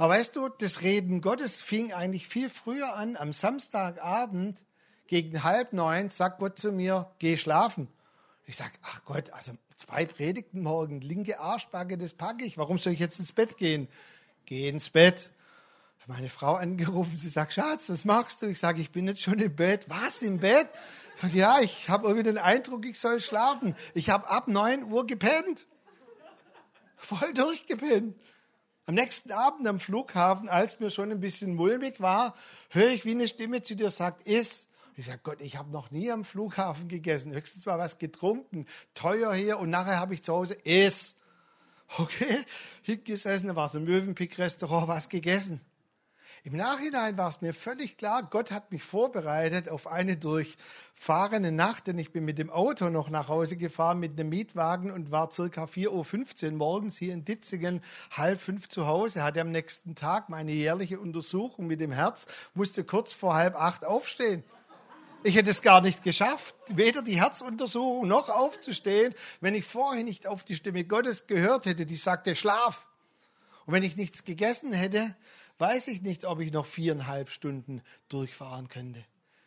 aber 0.00 0.14
weißt 0.14 0.34
du, 0.36 0.48
das 0.48 0.80
Reden 0.80 1.20
Gottes 1.20 1.60
fing 1.60 1.92
eigentlich 1.92 2.26
viel 2.26 2.48
früher 2.48 2.94
an. 2.96 3.18
Am 3.18 3.34
Samstagabend 3.34 4.64
gegen 5.06 5.44
halb 5.44 5.74
neun 5.74 6.08
sagt 6.08 6.38
Gott 6.38 6.58
zu 6.58 6.72
mir, 6.72 7.10
geh 7.18 7.36
schlafen. 7.36 7.86
Ich 8.46 8.56
sage, 8.56 8.72
ach 8.80 9.04
Gott, 9.04 9.28
also 9.34 9.52
zwei 9.76 10.06
Predigten 10.06 10.62
morgen, 10.62 11.02
linke 11.02 11.38
Arschbacke, 11.38 11.98
das 11.98 12.14
packe 12.14 12.46
ich. 12.46 12.56
Warum 12.56 12.78
soll 12.78 12.94
ich 12.94 12.98
jetzt 12.98 13.18
ins 13.18 13.32
Bett 13.32 13.58
gehen? 13.58 13.88
Geh 14.46 14.70
ins 14.70 14.88
Bett. 14.88 15.28
Meine 16.10 16.28
Frau 16.28 16.54
angerufen. 16.54 17.16
Sie 17.16 17.28
sagt, 17.28 17.52
Schatz, 17.52 17.88
was 17.88 18.04
machst 18.04 18.42
du? 18.42 18.46
Ich 18.46 18.58
sage, 18.58 18.80
ich 18.80 18.90
bin 18.90 19.06
jetzt 19.06 19.22
schon 19.22 19.38
im 19.38 19.54
Bett. 19.54 19.86
Was, 19.88 20.22
im 20.22 20.38
Bett? 20.38 20.68
Ich 21.14 21.22
sage, 21.22 21.38
ja, 21.38 21.60
ich 21.60 21.88
habe 21.88 22.08
irgendwie 22.08 22.24
den 22.24 22.38
Eindruck, 22.38 22.84
ich 22.84 22.98
soll 22.98 23.20
schlafen. 23.20 23.76
Ich 23.94 24.10
habe 24.10 24.28
ab 24.28 24.48
9 24.48 24.90
Uhr 24.90 25.06
gepennt. 25.06 25.66
Voll 26.96 27.32
durchgepennt. 27.32 28.16
Am 28.86 28.94
nächsten 28.94 29.30
Abend 29.30 29.68
am 29.68 29.78
Flughafen, 29.78 30.48
als 30.48 30.80
mir 30.80 30.90
schon 30.90 31.12
ein 31.12 31.20
bisschen 31.20 31.54
mulmig 31.54 32.00
war, 32.00 32.34
höre 32.70 32.88
ich, 32.90 33.04
wie 33.04 33.12
eine 33.12 33.28
Stimme 33.28 33.62
zu 33.62 33.76
dir 33.76 33.90
sagt, 33.90 34.26
iss. 34.26 34.66
Ich 34.96 35.06
sage, 35.06 35.20
Gott, 35.22 35.40
ich 35.40 35.56
habe 35.56 35.70
noch 35.70 35.92
nie 35.92 36.10
am 36.10 36.24
Flughafen 36.24 36.88
gegessen, 36.88 37.32
höchstens 37.32 37.66
mal 37.66 37.78
was 37.78 37.98
getrunken, 37.98 38.66
teuer 38.94 39.32
hier 39.32 39.60
und 39.60 39.70
nachher 39.70 40.00
habe 40.00 40.14
ich 40.14 40.24
zu 40.24 40.34
Hause, 40.34 40.54
iss. 40.64 41.14
Okay, 41.98 42.44
hingesessen, 42.82 43.48
da 43.48 43.56
war 43.56 43.68
so 43.68 43.78
ein 43.78 43.84
Möwenpick-Restaurant, 43.84 44.88
was 44.88 45.08
gegessen. 45.08 45.60
Im 46.42 46.56
Nachhinein 46.56 47.18
war 47.18 47.28
es 47.28 47.42
mir 47.42 47.52
völlig 47.52 47.98
klar, 47.98 48.22
Gott 48.22 48.50
hat 48.50 48.72
mich 48.72 48.82
vorbereitet 48.82 49.68
auf 49.68 49.86
eine 49.86 50.16
durchfahrene 50.16 51.52
Nacht, 51.52 51.86
denn 51.86 51.98
ich 51.98 52.12
bin 52.12 52.24
mit 52.24 52.38
dem 52.38 52.48
Auto 52.48 52.88
noch 52.88 53.10
nach 53.10 53.28
Hause 53.28 53.58
gefahren 53.58 54.00
mit 54.00 54.18
einem 54.18 54.30
Mietwagen 54.30 54.90
und 54.90 55.10
war 55.10 55.30
circa 55.30 55.64
4.15 55.64 56.46
Uhr 56.46 56.52
morgens 56.52 56.96
hier 56.96 57.12
in 57.12 57.26
Ditzingen, 57.26 57.82
halb 58.12 58.40
fünf 58.40 58.70
zu 58.70 58.86
Hause, 58.86 59.22
hatte 59.22 59.42
am 59.42 59.50
nächsten 59.50 59.94
Tag 59.94 60.30
meine 60.30 60.52
jährliche 60.52 60.98
Untersuchung 60.98 61.66
mit 61.66 61.82
dem 61.82 61.92
Herz, 61.92 62.26
musste 62.54 62.84
kurz 62.84 63.12
vor 63.12 63.34
halb 63.34 63.54
acht 63.54 63.84
aufstehen. 63.84 64.42
Ich 65.22 65.36
hätte 65.36 65.50
es 65.50 65.60
gar 65.60 65.82
nicht 65.82 66.02
geschafft, 66.02 66.54
weder 66.68 67.02
die 67.02 67.20
Herzuntersuchung 67.20 68.08
noch 68.08 68.30
aufzustehen, 68.30 69.14
wenn 69.42 69.54
ich 69.54 69.66
vorher 69.66 70.04
nicht 70.04 70.26
auf 70.26 70.42
die 70.42 70.56
Stimme 70.56 70.84
Gottes 70.84 71.26
gehört 71.26 71.66
hätte, 71.66 71.84
die 71.84 71.96
sagte, 71.96 72.34
schlaf. 72.34 72.86
Und 73.66 73.74
wenn 73.74 73.82
ich 73.82 73.96
nichts 73.96 74.24
gegessen 74.24 74.72
hätte, 74.72 75.14
weiß 75.60 75.88
ich 75.88 76.02
nicht, 76.02 76.24
ob 76.24 76.40
ich 76.40 76.52
noch 76.52 76.66
viereinhalb 76.66 77.30
Stunden 77.30 77.82
durchfahren 78.08 78.68
könnte. 78.68 79.04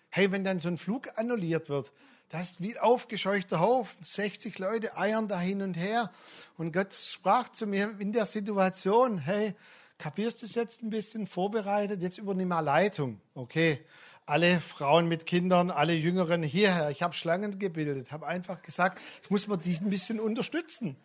Hey, 0.10 0.32
wenn 0.32 0.44
dann 0.44 0.60
so 0.60 0.70
ein 0.70 0.78
Flug 0.78 1.18
annulliert 1.18 1.70
wird, 1.70 1.92
das 2.30 2.52
ist 2.52 2.62
wie 2.62 2.76
ein 2.76 2.82
aufgescheuchter 2.82 3.60
Haufen, 3.60 4.04
60 4.04 4.58
Leute 4.60 4.98
eiern 4.98 5.28
da 5.28 5.40
hin 5.40 5.62
und 5.62 5.76
her. 5.76 6.12
Und 6.58 6.72
Gott 6.72 6.94
sprach 6.94 7.50
zu 7.50 7.68
mir 7.68 7.96
in 8.00 8.12
der 8.12 8.26
Situation, 8.26 9.18
hey, 9.18 9.54
kapierst 9.98 10.42
du 10.42 10.46
es 10.46 10.56
jetzt 10.56 10.84
ein 10.84 10.90
bisschen 10.90 11.28
vorbereitet? 11.28 12.02
Jetzt 12.02 12.18
übernimm 12.18 12.48
mal 12.48 12.60
Leitung. 12.60 13.20
Okay, 13.36 13.84
alle 14.26 14.62
Frauen 14.62 15.08
mit 15.08 15.26
Kindern, 15.26 15.72
alle 15.72 15.94
Jüngeren 15.94 16.44
hierher. 16.44 16.90
Ich 16.90 17.04
habe 17.04 17.14
Schlangen 17.14 17.60
gebildet, 17.60 18.12
habe 18.12 18.28
einfach 18.28 18.62
gesagt, 18.62 19.00
jetzt 19.18 19.32
muss 19.32 19.48
man 19.48 19.60
die 19.62 19.76
ein 19.76 19.90
bisschen 19.90 20.20
unterstützen. 20.20 20.96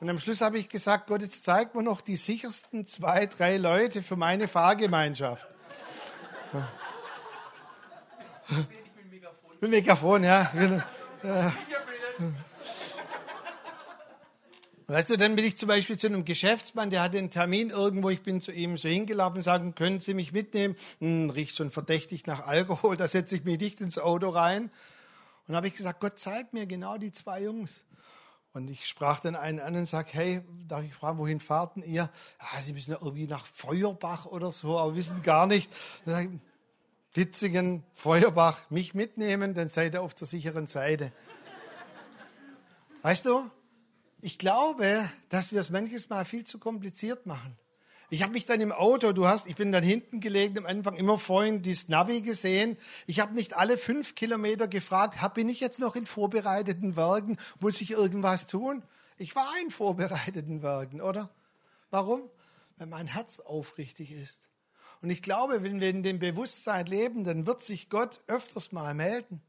Und 0.00 0.10
am 0.10 0.18
Schluss 0.18 0.42
habe 0.42 0.58
ich 0.58 0.68
gesagt, 0.68 1.06
Gott, 1.06 1.22
jetzt 1.22 1.44
zeig 1.44 1.74
mir 1.74 1.82
noch 1.82 2.00
die 2.00 2.16
sichersten 2.16 2.86
zwei, 2.86 3.26
drei 3.26 3.56
Leute 3.56 4.02
für 4.02 4.16
meine 4.16 4.46
Fahrgemeinschaft. 4.46 5.46
Mit 8.48 9.10
Megafon. 9.10 9.50
Mit 9.60 9.70
Megafon, 9.70 10.24
ja. 10.24 10.52
Weißt 14.88 15.10
du, 15.10 15.16
dann 15.16 15.34
bin 15.34 15.44
ich 15.44 15.56
zum 15.56 15.66
Beispiel 15.66 15.98
zu 15.98 16.06
einem 16.06 16.24
Geschäftsmann, 16.24 16.90
der 16.90 17.02
hatte 17.02 17.18
einen 17.18 17.30
Termin 17.30 17.70
irgendwo, 17.70 18.08
ich 18.10 18.22
bin 18.22 18.40
zu 18.40 18.52
ihm 18.52 18.78
so 18.78 18.88
hingelaufen 18.88 19.38
und 19.38 19.42
sagen, 19.42 19.74
können 19.74 19.98
Sie 19.98 20.14
mich 20.14 20.32
mitnehmen? 20.32 20.76
Hm, 21.00 21.30
riecht 21.30 21.56
schon 21.56 21.72
verdächtig 21.72 22.24
nach 22.26 22.46
Alkohol, 22.46 22.96
da 22.96 23.08
setze 23.08 23.34
ich 23.34 23.44
mich 23.44 23.58
nicht 23.58 23.80
ins 23.80 23.98
Auto 23.98 24.28
rein. 24.28 24.70
Und 25.48 25.56
habe 25.56 25.66
ich 25.66 25.74
gesagt, 25.74 25.98
Gott, 26.00 26.18
zeig 26.20 26.52
mir 26.52 26.66
genau 26.66 26.98
die 26.98 27.10
zwei 27.10 27.42
Jungs. 27.42 27.80
Und 28.56 28.70
ich 28.70 28.86
sprach 28.86 29.20
dann 29.20 29.36
einen 29.36 29.60
an 29.60 29.76
und 29.76 29.84
sage, 29.84 30.08
hey, 30.12 30.40
darf 30.66 30.82
ich 30.82 30.94
fragen, 30.94 31.18
wohin 31.18 31.40
fahrten 31.40 31.82
ihr? 31.82 32.08
Ja, 32.40 32.60
Sie 32.62 32.72
müssen 32.72 32.90
ja 32.90 32.96
irgendwie 32.98 33.26
nach 33.26 33.44
Feuerbach 33.44 34.24
oder 34.24 34.50
so, 34.50 34.78
aber 34.78 34.96
wissen 34.96 35.22
gar 35.22 35.46
nicht. 35.46 35.70
Dann 36.06 36.36
ich, 36.36 36.40
Ditzingen, 37.16 37.84
Feuerbach, 37.92 38.70
mich 38.70 38.94
mitnehmen, 38.94 39.52
dann 39.52 39.68
seid 39.68 39.92
ihr 39.92 40.00
auf 40.00 40.14
der 40.14 40.26
sicheren 40.26 40.66
Seite. 40.66 41.12
Weißt 43.02 43.26
du, 43.26 43.50
ich 44.22 44.38
glaube, 44.38 45.06
dass 45.28 45.52
wir 45.52 45.60
es 45.60 45.68
manches 45.68 46.08
Mal 46.08 46.24
viel 46.24 46.44
zu 46.44 46.58
kompliziert 46.58 47.26
machen. 47.26 47.58
Ich 48.08 48.22
habe 48.22 48.32
mich 48.32 48.46
dann 48.46 48.60
im 48.60 48.70
Auto, 48.70 49.12
du 49.12 49.26
hast, 49.26 49.48
ich 49.48 49.56
bin 49.56 49.72
dann 49.72 49.82
hinten 49.82 50.20
gelegen, 50.20 50.58
am 50.58 50.66
Anfang 50.66 50.94
immer 50.94 51.18
vorhin 51.18 51.62
dieses 51.62 51.88
Navi 51.88 52.20
gesehen. 52.20 52.76
Ich 53.06 53.18
habe 53.18 53.34
nicht 53.34 53.56
alle 53.56 53.76
fünf 53.76 54.14
Kilometer 54.14 54.68
gefragt, 54.68 55.20
hab, 55.20 55.34
bin 55.34 55.48
ich 55.48 55.58
jetzt 55.58 55.80
noch 55.80 55.96
in 55.96 56.06
vorbereiteten 56.06 56.96
Werken? 56.96 57.36
Muss 57.58 57.80
ich 57.80 57.90
irgendwas 57.90 58.46
tun? 58.46 58.84
Ich 59.18 59.34
war 59.34 59.52
in 59.60 59.70
vorbereiteten 59.70 60.62
Werken, 60.62 61.00
oder? 61.00 61.30
Warum? 61.90 62.22
Weil 62.76 62.86
mein 62.86 63.08
Herz 63.08 63.40
aufrichtig 63.40 64.12
ist. 64.12 64.50
Und 65.02 65.10
ich 65.10 65.22
glaube, 65.22 65.62
wenn 65.62 65.80
wir 65.80 65.90
in 65.90 66.02
dem 66.02 66.20
Bewusstsein 66.20 66.86
leben, 66.86 67.24
dann 67.24 67.46
wird 67.46 67.62
sich 67.62 67.90
Gott 67.90 68.20
öfters 68.28 68.70
mal 68.70 68.94
melden. 68.94 69.42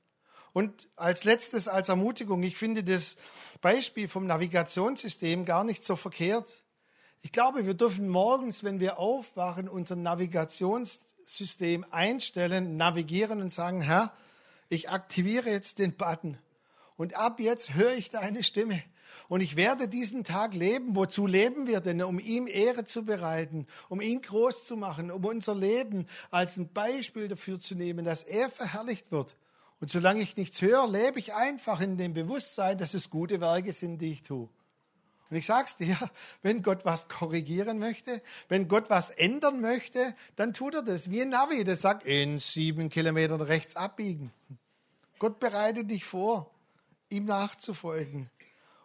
Und 0.53 0.89
als 0.95 1.23
letztes, 1.23 1.67
als 1.67 1.89
Ermutigung, 1.89 2.41
ich 2.41 2.57
finde 2.57 2.83
das 2.83 3.17
Beispiel 3.61 4.09
vom 4.09 4.25
Navigationssystem 4.25 5.45
gar 5.45 5.63
nicht 5.63 5.85
so 5.85 5.95
verkehrt. 5.95 6.63
Ich 7.21 7.31
glaube, 7.31 7.65
wir 7.65 7.73
dürfen 7.73 8.07
morgens, 8.09 8.63
wenn 8.63 8.79
wir 8.79 8.99
aufwachen, 8.99 9.67
unser 9.67 9.95
Navigationssystem 9.95 11.85
einstellen, 11.89 12.77
navigieren 12.77 13.41
und 13.41 13.51
sagen, 13.51 13.81
Herr, 13.81 14.13
ich 14.69 14.89
aktiviere 14.89 15.49
jetzt 15.49 15.79
den 15.79 15.95
Button 15.95 16.37
und 16.95 17.15
ab 17.15 17.39
jetzt 17.39 17.73
höre 17.73 17.93
ich 17.93 18.09
deine 18.09 18.43
Stimme. 18.43 18.83
Und 19.29 19.41
ich 19.41 19.55
werde 19.55 19.87
diesen 19.87 20.23
Tag 20.23 20.53
leben. 20.53 20.95
Wozu 20.95 21.27
leben 21.27 21.67
wir 21.67 21.81
denn? 21.81 22.01
Um 22.01 22.19
ihm 22.19 22.47
Ehre 22.47 22.85
zu 22.85 23.03
bereiten, 23.03 23.67
um 23.89 23.99
ihn 23.99 24.21
groß 24.21 24.65
zu 24.65 24.77
machen, 24.77 25.11
um 25.11 25.25
unser 25.25 25.55
Leben 25.55 26.05
als 26.31 26.55
ein 26.57 26.71
Beispiel 26.71 27.27
dafür 27.27 27.59
zu 27.59 27.75
nehmen, 27.75 28.05
dass 28.05 28.23
er 28.23 28.49
verherrlicht 28.49 29.11
wird. 29.11 29.35
Und 29.79 29.91
solange 29.91 30.21
ich 30.21 30.37
nichts 30.37 30.61
höre, 30.61 30.87
lebe 30.87 31.19
ich 31.19 31.33
einfach 31.33 31.81
in 31.81 31.97
dem 31.97 32.13
Bewusstsein, 32.13 32.77
dass 32.77 32.93
es 32.93 33.09
gute 33.09 33.41
Werke 33.41 33.73
sind, 33.73 33.99
die 33.99 34.13
ich 34.13 34.21
tue. 34.21 34.49
Und 35.29 35.37
ich 35.37 35.45
sag's 35.45 35.77
dir, 35.77 35.97
wenn 36.41 36.61
Gott 36.63 36.85
was 36.85 37.07
korrigieren 37.07 37.79
möchte, 37.79 38.21
wenn 38.47 38.67
Gott 38.67 38.89
was 38.89 39.09
ändern 39.09 39.61
möchte, 39.61 40.15
dann 40.35 40.53
tut 40.53 40.75
er 40.75 40.81
das. 40.81 41.09
Wie 41.09 41.21
ein 41.21 41.29
Navi, 41.29 41.63
der 41.63 41.75
sagt, 41.75 42.05
in 42.05 42.39
sieben 42.39 42.89
Kilometern 42.89 43.41
rechts 43.41 43.75
abbiegen. 43.75 44.31
Gott 45.19 45.39
bereitet 45.39 45.89
dich 45.89 46.05
vor, 46.05 46.51
ihm 47.09 47.25
nachzufolgen 47.25 48.29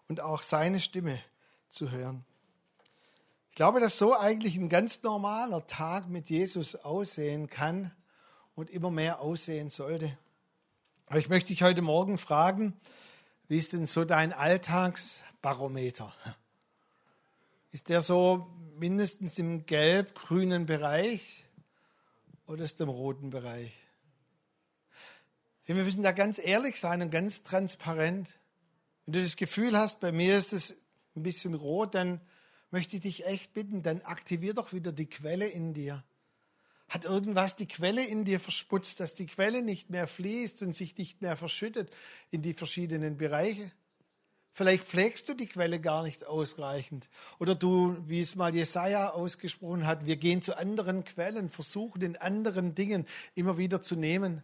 und 0.09 0.21
auch 0.21 0.43
seine 0.43 0.81
Stimme 0.81 1.19
zu 1.69 1.91
hören. 1.91 2.25
Ich 3.51 3.57
glaube, 3.57 3.81
dass 3.81 3.99
so 3.99 4.17
eigentlich 4.17 4.57
ein 4.57 4.71
ganz 4.71 5.03
normaler 5.03 5.67
Tag 5.67 6.09
mit 6.09 6.31
Jesus 6.31 6.75
aussehen 6.75 7.51
kann 7.51 7.93
und 8.55 8.71
immer 8.71 8.91
mehr 8.91 9.21
aussehen 9.21 9.69
sollte. 9.69 10.17
Aber 11.07 11.19
ich 11.19 11.29
möchte 11.29 11.49
dich 11.49 11.63
heute 11.63 11.83
Morgen 11.83 12.17
fragen, 12.17 12.73
wie 13.49 13.59
ist 13.59 13.75
denn 13.75 13.85
so 13.85 14.07
dein 14.07 14.33
Alltagsbarometer? 15.43 16.13
Ist 17.73 17.89
der 17.89 18.01
so 18.01 18.51
mindestens 18.77 19.39
im 19.39 19.67
gelb-grünen 19.67 20.67
Bereich 20.67 21.47
oder 22.47 22.65
ist 22.65 22.81
er 22.81 22.85
im 22.85 22.91
roten 22.91 23.31
Bereich? 23.31 23.73
Wir 25.65 25.77
müssen 25.77 26.03
da 26.03 26.13
ganz 26.13 26.39
ehrlich 26.39 26.79
sein 26.79 27.01
und 27.01 27.11
ganz 27.11 27.45
transparent. 27.45 28.39
Wenn 29.07 29.15
du 29.15 29.23
das 29.23 29.37
Gefühl 29.37 29.79
hast, 29.79 30.01
bei 30.01 30.13
mir 30.13 30.37
ist 30.37 30.53
es 30.53 30.83
ein 31.17 31.23
bisschen 31.23 31.55
rot, 31.55 31.95
dann 31.95 32.21
möchte 32.71 32.97
ich 32.97 33.03
dich 33.03 33.27
echt 33.27 33.55
bitten, 33.55 33.83
dann 33.83 34.03
aktivier 34.03 34.53
doch 34.53 34.75
wieder 34.75 34.93
die 34.93 35.09
Quelle 35.09 35.47
in 35.47 35.73
dir. 35.73 36.05
Hat 36.91 37.07
irgendwas 37.07 37.57
die 37.57 37.69
Quelle 37.69 38.05
in 38.05 38.27
dir 38.27 38.39
versputzt, 38.39 39.01
dass 39.01 39.15
die 39.15 39.27
Quelle 39.27 39.63
nicht 39.63 39.89
mehr 39.89 40.07
fließt 40.07 40.61
und 40.63 40.75
sich 40.75 40.99
nicht 40.99 41.23
mehr 41.23 41.39
verschüttet 41.39 41.91
in 42.31 42.43
die 42.43 42.53
verschiedenen 42.53 43.17
Bereiche? 43.17 43.73
Vielleicht 44.55 44.87
pflegst 44.87 45.29
du 45.29 45.35
die 45.35 45.47
Quelle 45.47 45.81
gar 45.81 46.03
nicht 46.03 46.27
ausreichend. 46.27 47.09
Oder 47.39 47.55
du, 47.55 47.97
wie 48.07 48.21
es 48.21 48.37
mal 48.37 48.55
Jesaja 48.55 49.11
ausgesprochen 49.11 49.87
hat, 49.87 50.05
wir 50.05 50.17
gehen 50.17 50.43
zu 50.43 50.57
anderen 50.59 51.05
Quellen, 51.05 51.49
versuchen 51.49 52.03
in 52.03 52.17
anderen 52.17 52.75
Dingen 52.75 53.07
immer 53.35 53.57
wieder 53.57 53.81
zu 53.81 53.97
nehmen. 53.97 54.43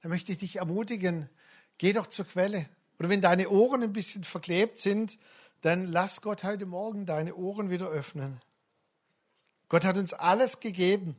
Da 0.00 0.08
möchte 0.08 0.32
ich 0.32 0.38
dich 0.38 0.56
ermutigen, 0.56 1.28
geh 1.76 1.92
doch 1.92 2.06
zur 2.06 2.26
Quelle. 2.26 2.66
Oder 2.98 3.10
wenn 3.10 3.20
deine 3.20 3.50
Ohren 3.50 3.82
ein 3.82 3.92
bisschen 3.92 4.24
verklebt 4.24 4.78
sind, 4.78 5.18
dann 5.60 5.86
lass 5.86 6.22
Gott 6.22 6.42
heute 6.42 6.64
Morgen 6.64 7.04
deine 7.04 7.34
Ohren 7.34 7.68
wieder 7.68 7.88
öffnen. 7.88 8.40
Gott 9.68 9.84
hat 9.84 9.98
uns 9.98 10.14
alles 10.14 10.60
gegeben. 10.60 11.14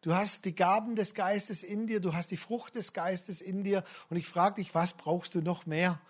Du 0.00 0.14
hast 0.14 0.46
die 0.46 0.54
Gaben 0.54 0.96
des 0.96 1.12
Geistes 1.14 1.62
in 1.62 1.86
dir, 1.86 2.00
du 2.00 2.14
hast 2.14 2.30
die 2.30 2.36
Frucht 2.36 2.76
des 2.76 2.94
Geistes 2.94 3.42
in 3.42 3.64
dir. 3.64 3.84
Und 4.08 4.16
ich 4.16 4.26
frage 4.26 4.56
dich, 4.56 4.74
was 4.74 4.94
brauchst 4.94 5.34
du 5.34 5.42
noch 5.42 5.66
mehr, 5.66 6.00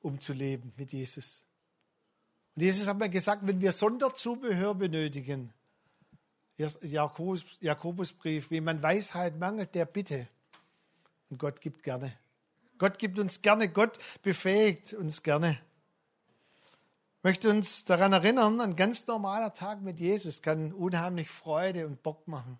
um 0.00 0.20
zu 0.20 0.32
leben 0.32 0.72
mit 0.76 0.92
Jesus? 0.92 1.44
Und 2.54 2.62
Jesus 2.62 2.86
hat 2.86 2.98
mir 2.98 3.08
gesagt, 3.08 3.46
wenn 3.46 3.60
wir 3.60 3.72
Sonderzubehör 3.72 4.74
benötigen, 4.74 5.52
Jakobus, 6.56 7.44
Jakobusbrief, 7.60 8.50
wie 8.50 8.60
man 8.60 8.82
Weisheit 8.82 9.38
mangelt, 9.38 9.74
der 9.76 9.84
bitte. 9.84 10.26
Und 11.30 11.38
Gott 11.38 11.60
gibt 11.60 11.84
gerne. 11.84 12.12
Gott 12.78 12.98
gibt 12.98 13.18
uns 13.18 13.42
gerne, 13.42 13.68
Gott 13.68 13.98
befähigt 14.22 14.94
uns 14.94 15.22
gerne. 15.22 15.60
Ich 17.18 17.24
möchte 17.24 17.50
uns 17.50 17.84
daran 17.84 18.12
erinnern, 18.12 18.60
ein 18.60 18.76
ganz 18.76 19.06
normaler 19.06 19.52
Tag 19.52 19.82
mit 19.82 19.98
Jesus 19.98 20.40
kann 20.40 20.72
unheimlich 20.72 21.28
Freude 21.28 21.86
und 21.86 22.02
Bock 22.02 22.26
machen, 22.28 22.58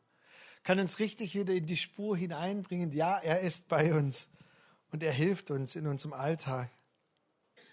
kann 0.64 0.80
uns 0.80 0.98
richtig 0.98 1.34
wieder 1.34 1.54
in 1.54 1.66
die 1.66 1.76
Spur 1.76 2.16
hineinbringen. 2.16 2.90
Ja, 2.92 3.18
er 3.18 3.40
ist 3.40 3.68
bei 3.68 3.94
uns 3.94 4.28
und 4.90 5.02
er 5.02 5.12
hilft 5.12 5.50
uns 5.52 5.76
in 5.76 5.86
unserem 5.86 6.12
Alltag. 6.12 6.70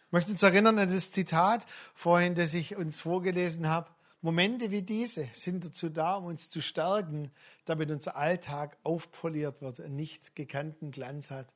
Ich 0.08 0.12
möchte 0.12 0.32
uns 0.32 0.44
erinnern 0.44 0.78
an 0.78 0.92
das 0.92 1.12
Zitat 1.12 1.66
vorhin, 1.94 2.36
das 2.36 2.54
ich 2.54 2.76
uns 2.76 3.00
vorgelesen 3.00 3.68
habe. 3.68 3.90
Momente 4.22 4.72
wie 4.72 4.82
diese 4.82 5.28
sind 5.34 5.66
dazu 5.66 5.90
da, 5.90 6.16
um 6.16 6.26
uns 6.26 6.50
zu 6.50 6.62
stärken, 6.62 7.32
damit 7.66 7.92
unser 7.92 8.16
Alltag 8.16 8.78
aufpoliert 8.84 9.62
wird, 9.62 9.80
einen 9.80 9.96
nicht 9.96 10.36
gekannten 10.36 10.92
Glanz 10.92 11.32
hat. 11.32 11.54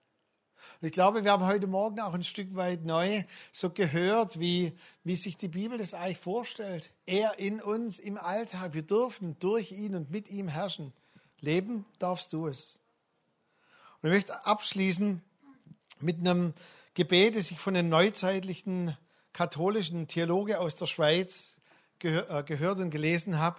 Und 0.81 0.87
ich 0.87 0.93
glaube, 0.93 1.23
wir 1.23 1.31
haben 1.31 1.45
heute 1.45 1.67
Morgen 1.67 1.99
auch 1.99 2.13
ein 2.13 2.23
Stück 2.23 2.55
weit 2.55 2.85
neu 2.85 3.23
so 3.51 3.69
gehört, 3.69 4.39
wie, 4.39 4.77
wie 5.03 5.15
sich 5.15 5.37
die 5.37 5.47
Bibel 5.47 5.77
das 5.77 5.93
eigentlich 5.93 6.19
vorstellt. 6.19 6.91
Er 7.05 7.39
in 7.39 7.61
uns 7.61 7.99
im 7.99 8.17
Alltag. 8.17 8.73
Wir 8.73 8.83
dürfen 8.83 9.37
durch 9.39 9.71
ihn 9.71 9.95
und 9.95 10.09
mit 10.11 10.29
ihm 10.29 10.47
herrschen. 10.47 10.93
Leben 11.39 11.85
darfst 11.99 12.33
du 12.33 12.47
es. 12.47 12.79
Und 14.01 14.09
ich 14.09 14.15
möchte 14.15 14.45
abschließen 14.45 15.21
mit 15.99 16.19
einem 16.19 16.53
Gebet, 16.99 17.37
das 17.37 17.49
ich 17.49 17.57
von 17.57 17.77
einem 17.77 17.87
neuzeitlichen 17.87 18.93
katholischen 19.31 20.09
Theologe 20.09 20.59
aus 20.59 20.75
der 20.75 20.85
Schweiz 20.85 21.55
äh, 22.03 22.43
gehört 22.43 22.79
und 22.79 22.89
gelesen 22.89 23.39
habe. 23.39 23.57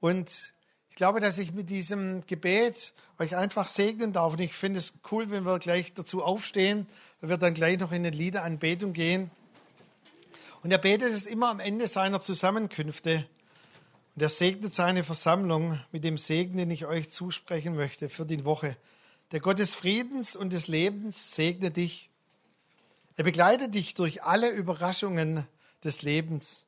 Und 0.00 0.54
ich 0.88 0.96
glaube, 0.96 1.20
dass 1.20 1.36
ich 1.36 1.52
mit 1.52 1.68
diesem 1.68 2.24
Gebet 2.26 2.94
euch 3.18 3.36
einfach 3.36 3.68
segnen 3.68 4.14
darf. 4.14 4.32
Und 4.32 4.40
ich 4.40 4.54
finde 4.54 4.78
es 4.78 4.94
cool, 5.10 5.30
wenn 5.30 5.44
wir 5.44 5.58
gleich 5.58 5.92
dazu 5.92 6.24
aufstehen, 6.24 6.86
weil 7.20 7.28
wir 7.28 7.36
dann 7.36 7.52
gleich 7.52 7.78
noch 7.78 7.92
in 7.92 7.98
eine 7.98 8.16
Liederanbetung 8.16 8.94
gehen. 8.94 9.30
Und 10.62 10.70
er 10.70 10.78
betet 10.78 11.12
es 11.12 11.26
immer 11.26 11.50
am 11.50 11.60
Ende 11.60 11.86
seiner 11.86 12.22
Zusammenkünfte. 12.22 13.28
Und 14.14 14.22
er 14.22 14.30
segnet 14.30 14.72
seine 14.72 15.04
Versammlung 15.04 15.78
mit 15.92 16.02
dem 16.02 16.16
Segen, 16.16 16.56
den 16.56 16.70
ich 16.70 16.86
euch 16.86 17.10
zusprechen 17.10 17.76
möchte 17.76 18.08
für 18.08 18.24
die 18.24 18.46
Woche. 18.46 18.78
Der 19.32 19.40
Gott 19.40 19.58
des 19.58 19.74
Friedens 19.74 20.34
und 20.34 20.54
des 20.54 20.66
Lebens 20.66 21.34
segne 21.34 21.70
dich. 21.70 22.08
Er 23.16 23.24
begleitet 23.24 23.74
dich 23.74 23.94
durch 23.94 24.22
alle 24.22 24.50
Überraschungen 24.50 25.46
des 25.84 26.02
Lebens. 26.02 26.64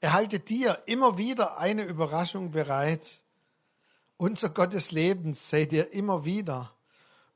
Er 0.00 0.12
halte 0.12 0.40
dir 0.40 0.82
immer 0.86 1.18
wieder 1.18 1.58
eine 1.58 1.82
Überraschung 1.82 2.52
bereit. 2.52 3.06
Unser 4.16 4.48
Gott 4.48 4.72
des 4.72 4.92
Lebens 4.92 5.50
sei 5.50 5.66
dir 5.66 5.92
immer 5.92 6.24
wieder 6.24 6.72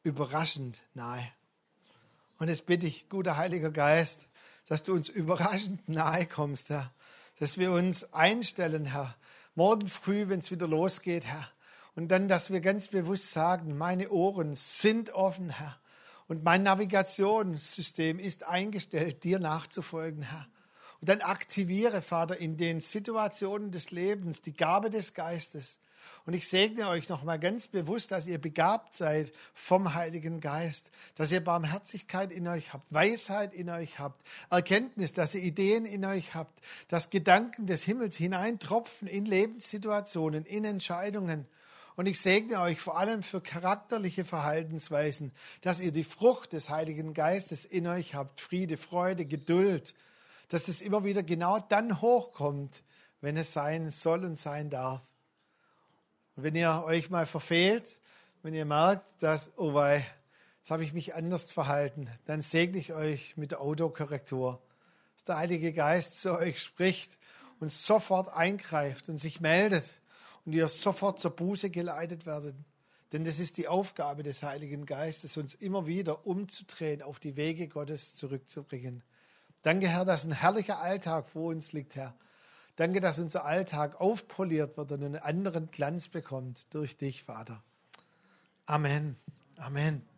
überraschend 0.03 0.81
nahe. 0.95 1.27
Und 2.39 2.49
jetzt 2.49 2.67
bitte 2.67 2.87
ich, 2.87 3.09
guter 3.09 3.37
Heiliger 3.37 3.71
Geist, 3.71 4.27
dass 4.67 4.83
du 4.83 4.95
uns 4.95 5.09
überraschend 5.09 5.89
nahe 5.89 6.27
kommst, 6.27 6.71
Herr. 6.71 6.93
Dass 7.39 7.59
wir 7.59 7.73
uns 7.73 8.13
einstellen, 8.15 8.87
Herr. 8.87 9.15
Morgen 9.55 9.87
früh, 9.89 10.29
wenn 10.29 10.41
es 10.41 10.51
wieder 10.51 10.67
losgeht, 10.67 11.27
Herr. 11.27 11.49
Und 11.95 12.09
dann, 12.09 12.29
dass 12.29 12.51
wir 12.51 12.61
ganz 12.61 12.89
bewusst 12.89 13.33
sagen, 13.33 13.77
meine 13.77 14.09
Ohren 14.11 14.55
sind 14.55 15.13
offen, 15.13 15.51
Herr. 15.51 15.79
Und 16.29 16.45
mein 16.45 16.63
Navigationssystem 16.63 18.19
ist 18.19 18.45
eingestellt, 18.45 19.25
dir 19.25 19.39
nachzufolgen, 19.39 20.23
Herr. 20.23 20.47
Und 21.01 21.09
dann 21.09 21.21
aktiviere, 21.21 22.01
Vater, 22.01 22.37
in 22.37 22.57
den 22.57 22.81
Situationen 22.81 23.73
des 23.73 23.91
Lebens 23.91 24.41
die 24.41 24.55
Gabe 24.55 24.89
des 24.89 25.15
Geistes. 25.15 25.81
Und 26.25 26.35
ich 26.35 26.49
segne 26.49 26.89
euch 26.89 27.09
nochmal 27.09 27.39
ganz 27.39 27.67
bewusst, 27.67 28.13
dass 28.13 28.27
ihr 28.27 28.39
begabt 28.41 28.95
seid 28.95 29.33
vom 29.55 29.95
Heiligen 29.95 30.41
Geist, 30.41 30.91
dass 31.17 31.33
ihr 31.33 31.43
Barmherzigkeit 31.43 32.31
in 32.31 32.47
euch 32.47 32.73
habt, 32.73 32.87
Weisheit 32.91 33.53
in 33.55 33.69
euch 33.71 33.99
habt, 33.99 34.25
Erkenntnis, 34.51 35.13
dass 35.13 35.35
ihr 35.35 35.43
Ideen 35.43 35.85
in 35.85 36.05
euch 36.05 36.35
habt, 36.35 36.61
dass 36.89 37.11
Gedanken 37.11 37.67
des 37.67 37.83
Himmels 37.83 38.17
hineintropfen 38.17 39.09
in 39.09 39.27
Lebenssituationen, 39.27 40.45
in 40.45 40.65
Entscheidungen. 40.65 41.47
Und 41.95 42.07
ich 42.07 42.21
segne 42.21 42.61
euch 42.61 42.81
vor 42.81 42.99
allem 42.99 43.23
für 43.23 43.41
charakterliche 43.41 44.25
Verhaltensweisen, 44.25 45.33
dass 45.61 45.81
ihr 45.81 45.93
die 45.93 46.05
Frucht 46.05 46.55
des 46.55 46.71
Heiligen 46.71 47.13
Geistes 47.13 47.65
in 47.65 47.87
euch 47.87 48.15
habt, 48.15 48.41
Friede, 48.41 48.77
Freude, 48.79 49.27
Geduld, 49.27 49.95
dass 50.49 50.69
es 50.69 50.81
immer 50.81 51.05
wieder 51.05 51.23
genau 51.23 51.59
dann 51.59 52.01
hochkommt, 52.01 52.83
wenn 53.21 53.37
es 53.37 53.53
sein 53.53 53.91
soll 53.91 54.25
und 54.25 54.37
sein 54.37 54.71
darf. 54.71 55.03
Und 56.37 56.45
wenn 56.45 56.57
ihr 56.57 56.83
euch 56.87 57.11
mal 57.11 57.27
verfehlt, 57.27 58.01
wenn 58.43 58.55
ihr 58.55 58.65
merkt, 58.65 59.23
dass, 59.23 59.53
oh 59.57 59.75
wei, 59.75 60.07
jetzt 60.59 60.71
habe 60.71 60.85
ich 60.85 60.95
mich 60.95 61.15
anders 61.15 61.51
verhalten, 61.51 62.09
dann 62.25 62.41
segne 62.41 62.79
ich 62.79 62.95
euch 62.95 63.37
mit 63.37 63.51
der 63.51 63.61
Autokorrektur, 63.61 64.63
dass 65.15 65.25
der 65.25 65.37
Heilige 65.37 65.73
Geist 65.75 66.21
zu 66.21 66.33
euch 66.33 66.61
spricht 66.61 67.19
und 67.61 67.71
sofort 67.71 68.33
eingreift 68.33 69.09
und 69.11 69.19
sich 69.19 69.41
meldet 69.41 70.02
und 70.45 70.53
ihr 70.53 70.69
sofort 70.69 71.21
zur 71.21 71.31
Buße 71.33 71.71
geleitet 71.71 72.27
werdet. 72.27 72.57
Denn 73.13 73.25
das 73.25 73.39
ist 73.39 73.59
die 73.59 73.69
Aufgabe 73.69 74.23
des 74.23 74.43
Heiligen 74.43 74.87
Geistes, 74.87 75.37
uns 75.37 75.55
immer 75.55 75.87
wieder 75.87 76.27
umzudrehen, 76.27 77.03
auf 77.03 77.21
die 77.21 77.37
Wege 77.37 77.69
Gottes 77.69 78.15
zurückzubringen. 78.15 79.03
Danke, 79.63 79.89
Herr, 79.89 80.05
dass 80.05 80.25
ein 80.25 80.33
herrlicher 80.33 80.81
Alltag 80.81 81.29
vor 81.29 81.51
uns 81.51 81.73
liegt, 81.73 81.95
Herr. 81.95 82.15
Danke, 82.77 83.01
dass 83.01 83.19
unser 83.19 83.45
Alltag 83.45 84.01
aufpoliert 84.01 84.79
wird 84.79 84.93
und 84.93 85.05
einen 85.05 85.17
anderen 85.17 85.71
Glanz 85.71 86.09
bekommt 86.09 86.73
durch 86.75 86.97
dich, 86.97 87.23
Vater. 87.23 87.63
Amen. 88.65 89.17
Amen. 89.57 90.12